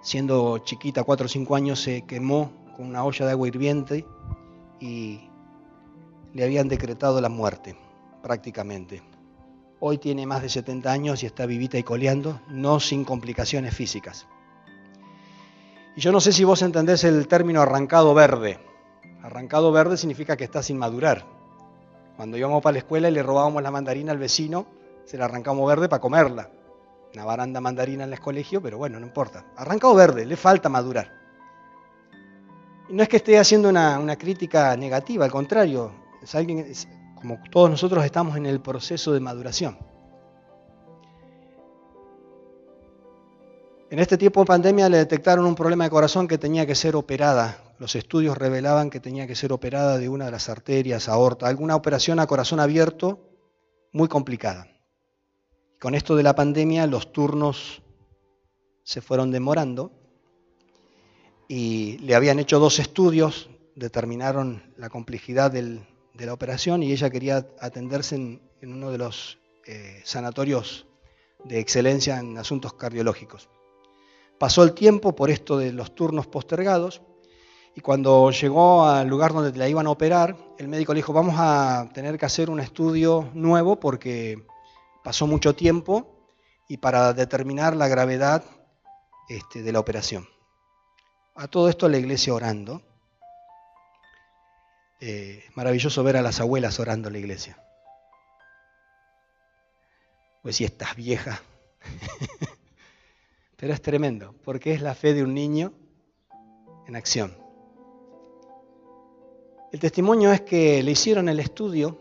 [0.00, 4.04] Siendo chiquita, cuatro o cinco años, se quemó con una olla de agua hirviente
[4.80, 5.30] y
[6.32, 7.76] le habían decretado la muerte,
[8.20, 9.00] prácticamente.
[9.88, 14.26] Hoy tiene más de 70 años y está vivita y coleando, no sin complicaciones físicas.
[15.94, 18.58] Y yo no sé si vos entendés el término arrancado verde.
[19.22, 21.24] Arrancado verde significa que está sin madurar.
[22.16, 24.66] Cuando íbamos para la escuela y le robábamos la mandarina al vecino,
[25.04, 26.50] se la arrancamos verde para comerla.
[27.14, 29.44] Una baranda mandarina en el colegio, pero bueno, no importa.
[29.54, 31.12] Arrancado verde, le falta madurar.
[32.88, 36.66] Y no es que esté haciendo una, crítica negativa, al contrario, es alguien,
[37.16, 39.78] como todos nosotros estamos en el proceso de maduración.
[43.88, 46.96] En este tiempo de pandemia le detectaron un problema de corazón que tenía que ser
[46.96, 47.58] operada.
[47.78, 51.76] Los estudios revelaban que tenía que ser operada de una de las arterias, aorta, alguna
[51.76, 53.20] operación a corazón abierto
[53.92, 54.66] muy complicada.
[55.80, 57.82] Con esto de la pandemia los turnos
[58.82, 59.92] se fueron demorando
[61.48, 65.54] y le habían hecho dos estudios, determinaron la complejidad
[66.16, 70.86] de la operación y ella quería atenderse en, uno de los eh, sanatorios
[71.44, 73.48] de excelencia en asuntos cardiológicos.
[74.38, 77.02] Pasó el tiempo por esto de los turnos postergados
[77.74, 81.34] y cuando llegó al lugar donde la iban a operar, el médico le dijo, vamos
[81.38, 84.42] a tener que hacer un estudio nuevo porque
[85.04, 86.16] pasó mucho tiempo
[86.68, 88.42] y para determinar la gravedad
[89.28, 90.26] este, de la operación.
[91.34, 92.82] A todo esto la iglesia orando.
[95.00, 97.58] Eh, maravilloso ver a las abuelas orando en la iglesia.
[100.42, 101.42] Pues si estás vieja.
[103.56, 105.72] Pero es tremendo, porque es la fe de un niño
[106.86, 107.36] en acción.
[109.72, 111.98] El testimonio es que le hicieron el estudio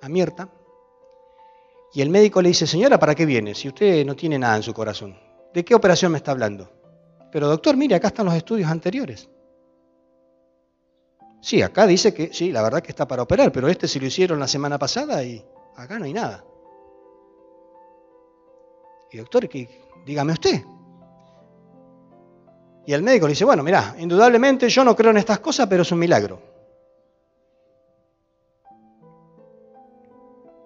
[0.00, 0.48] a Mirta
[1.92, 3.54] y el médico le dice, señora, ¿para qué viene?
[3.54, 5.18] Si usted no tiene nada en su corazón.
[5.52, 6.70] ¿De qué operación me está hablando?
[7.32, 9.28] Pero doctor, mire, acá están los estudios anteriores.
[11.40, 14.06] Sí, acá dice que sí, la verdad que está para operar, pero este se lo
[14.06, 15.44] hicieron la semana pasada y
[15.76, 16.44] acá no hay nada.
[19.12, 19.48] Y doctor,
[20.06, 20.62] dígame usted,
[22.86, 25.82] y el médico le dice, bueno, mira, indudablemente yo no creo en estas cosas, pero
[25.82, 26.40] es un milagro.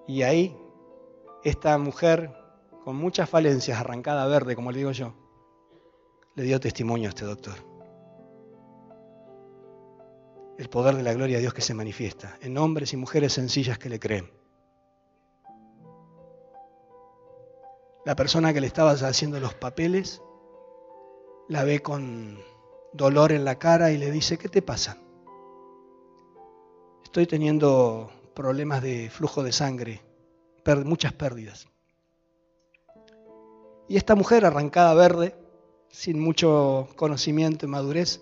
[0.06, 0.56] Y ahí
[1.42, 2.30] esta mujer,
[2.84, 5.12] con muchas falencias, arrancada verde, como le digo yo,
[6.34, 7.73] le dio testimonio a este doctor.
[10.58, 13.78] El poder de la gloria de Dios que se manifiesta en hombres y mujeres sencillas
[13.78, 14.30] que le creen.
[18.04, 20.20] La persona que le estaba haciendo los papeles
[21.48, 22.38] la ve con
[22.92, 24.98] dolor en la cara y le dice, ¿qué te pasa?
[27.02, 30.02] Estoy teniendo problemas de flujo de sangre,
[30.84, 31.66] muchas pérdidas.
[33.88, 35.36] Y esta mujer arrancada verde,
[35.90, 38.20] sin mucho conocimiento y madurez,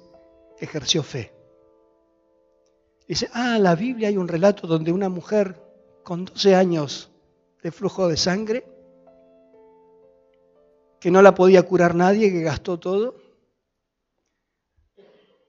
[0.59, 1.33] ejerció fe.
[3.09, 5.61] Dice, ah, en la Biblia hay un relato donde una mujer
[6.03, 7.11] con 12 años
[7.63, 8.65] de flujo de sangre
[11.03, 13.17] que no la podía curar nadie, que gastó todo,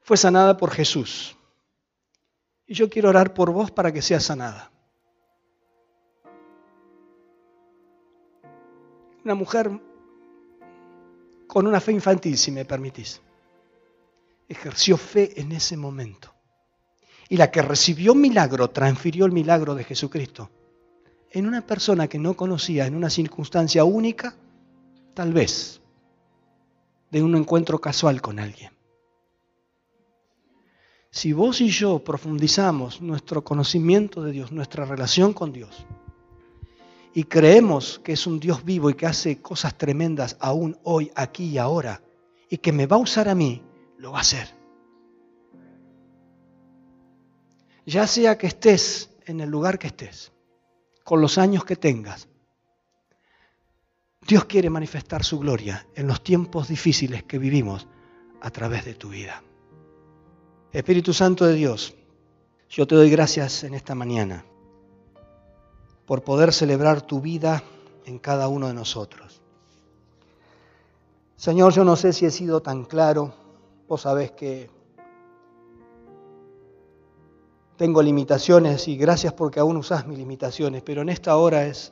[0.02, 1.38] fue sanada por Jesús.
[2.66, 4.72] Y yo quiero orar por vos para que seas sanada.
[9.24, 9.80] Una mujer
[11.46, 13.22] con una fe infantil, si me permitís,
[14.50, 16.33] ejerció fe en ese momento.
[17.30, 20.50] Y la que recibió milagro transfirió el milagro de Jesucristo
[21.34, 24.36] en una persona que no conocía, en una circunstancia única,
[25.16, 25.82] tal vez,
[27.10, 28.72] de un encuentro casual con alguien.
[31.10, 35.86] Si vos y yo profundizamos nuestro conocimiento de Dios, nuestra relación con Dios,
[37.16, 41.46] y creemos que es un Dios vivo y que hace cosas tremendas aún hoy, aquí
[41.46, 42.02] y ahora,
[42.50, 43.62] y que me va a usar a mí,
[43.98, 44.63] lo va a hacer.
[47.86, 50.32] Ya sea que estés en el lugar que estés,
[51.04, 52.28] con los años que tengas,
[54.26, 57.88] Dios quiere manifestar su gloria en los tiempos difíciles que vivimos
[58.42, 59.44] a través de tu vida.
[60.72, 61.94] Espíritu Santo de Dios,
[62.70, 64.46] yo te doy gracias en esta mañana
[66.06, 67.64] por poder celebrar tu vida
[68.06, 69.42] en cada uno de nosotros.
[71.36, 73.34] Señor, yo no sé si he sido tan claro,
[73.88, 74.70] vos sabés que
[77.84, 81.92] tengo limitaciones y gracias porque aún usás mis limitaciones, pero en esta hora es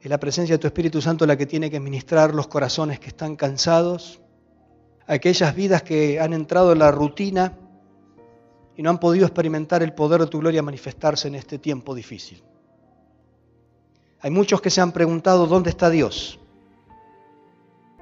[0.00, 3.06] es la presencia de tu Espíritu Santo la que tiene que ministrar los corazones que
[3.06, 4.20] están cansados,
[5.06, 7.56] aquellas vidas que han entrado en la rutina
[8.76, 12.42] y no han podido experimentar el poder de tu gloria manifestarse en este tiempo difícil.
[14.18, 16.40] Hay muchos que se han preguntado dónde está Dios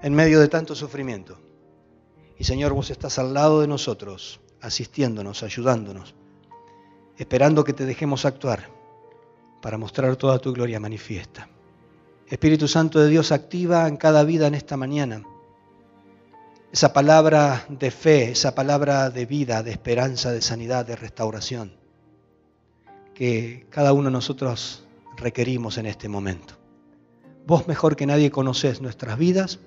[0.00, 1.36] en medio de tanto sufrimiento.
[2.38, 6.14] Y Señor, vos estás al lado de nosotros, asistiéndonos, ayudándonos,
[7.18, 8.68] esperando que te dejemos actuar
[9.60, 11.48] para mostrar toda tu gloria manifiesta.
[12.26, 15.22] Espíritu Santo de Dios, activa en cada vida en esta mañana
[16.74, 21.76] esa palabra de fe, esa palabra de vida, de esperanza, de sanidad, de restauración,
[23.14, 24.84] que cada uno de nosotros
[25.16, 26.54] requerimos en este momento.
[27.46, 29.60] Vos mejor que nadie conoces nuestras vidas,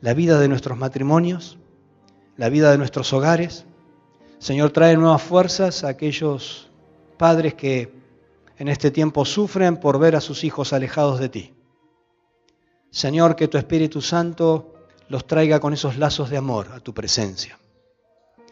[0.00, 1.58] la vida de nuestros matrimonios,
[2.36, 3.64] la vida de nuestros hogares.
[4.38, 6.70] Señor, trae nuevas fuerzas a aquellos
[7.16, 7.92] padres que
[8.58, 11.54] en este tiempo sufren por ver a sus hijos alejados de ti.
[12.90, 14.74] Señor, que tu Espíritu Santo
[15.08, 17.58] los traiga con esos lazos de amor a tu presencia.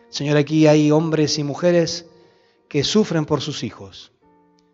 [0.08, 2.06] Señor, aquí hay hombres y mujeres
[2.68, 4.12] que sufren por sus hijos.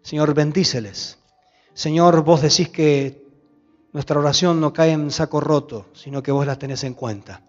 [0.03, 1.19] Señor, bendíceles.
[1.73, 3.27] Señor, vos decís que
[3.93, 7.43] nuestra oración no cae en saco roto, sino que vos la tenés en cuenta.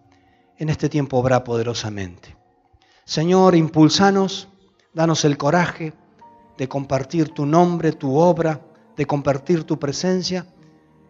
[0.58, 2.41] En este tiempo obra poderosamente.
[3.12, 4.48] Señor, impulsanos,
[4.94, 5.92] danos el coraje
[6.56, 8.62] de compartir tu nombre, tu obra,
[8.96, 10.46] de compartir tu presencia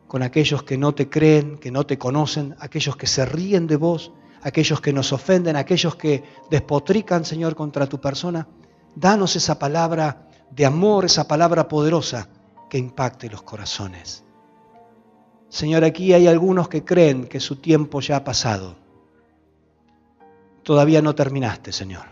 [0.09, 3.77] con aquellos que no te creen, que no te conocen, aquellos que se ríen de
[3.77, 4.11] vos,
[4.43, 8.49] aquellos que nos ofenden, aquellos que despotrican, Señor, contra tu persona.
[8.97, 12.29] Danos esa palabra de amor, esa palabra poderosa
[12.69, 14.25] que impacte los corazones.
[15.49, 18.82] Señor, aquí hay algunos que creen que su tiempo ya ha pasado.
[20.63, 22.05] Todavía no terminaste, Señor.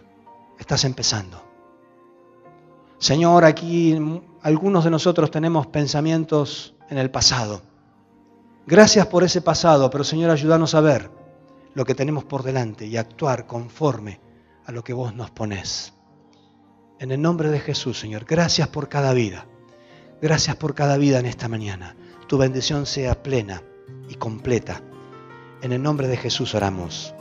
[0.58, 1.42] Estás empezando.
[2.98, 3.98] Señor, aquí
[4.42, 7.62] algunos de nosotros tenemos pensamientos en el pasado.
[8.66, 11.10] Gracias por ese pasado, pero Señor, ayúdanos a ver
[11.74, 14.20] lo que tenemos por delante y actuar conforme
[14.66, 15.94] a lo que vos nos ponés.
[16.98, 19.46] En el nombre de Jesús, Señor, gracias por cada vida.
[20.20, 21.96] Gracias por cada vida en esta mañana.
[22.26, 23.62] Tu bendición sea plena
[24.08, 24.82] y completa.
[25.62, 27.14] En el nombre de Jesús oramos.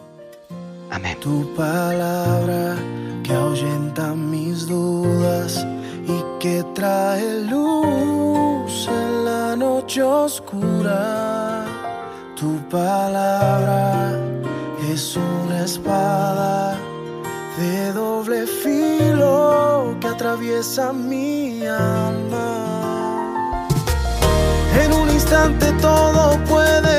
[1.22, 2.78] Tu palabra
[3.24, 5.66] que ahuyenta mis dudas
[6.08, 11.66] y que trae luz en la noche oscura.
[12.38, 14.18] Tu palabra
[14.90, 16.78] es una espada
[17.58, 23.26] de doble filo que atraviesa mi alma.
[24.82, 26.99] En un instante todo puede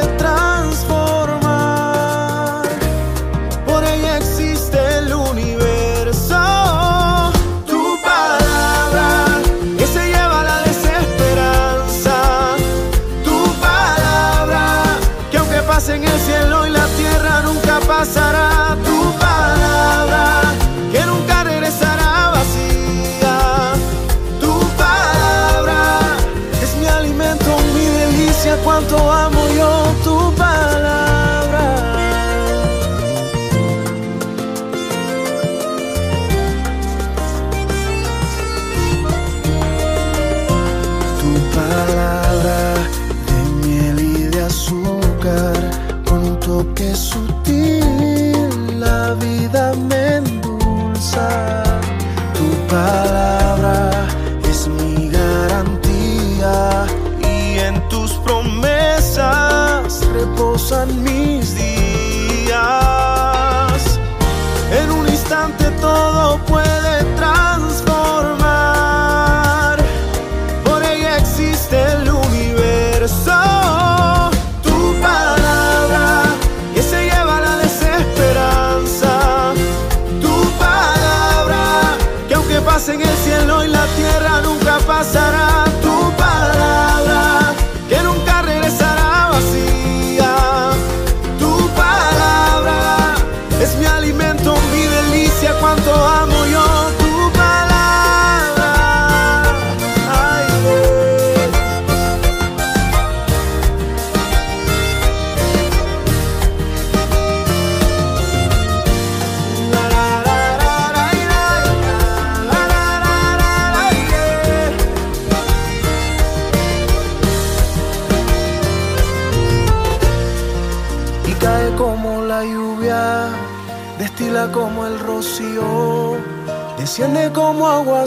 [65.81, 66.70] todo puede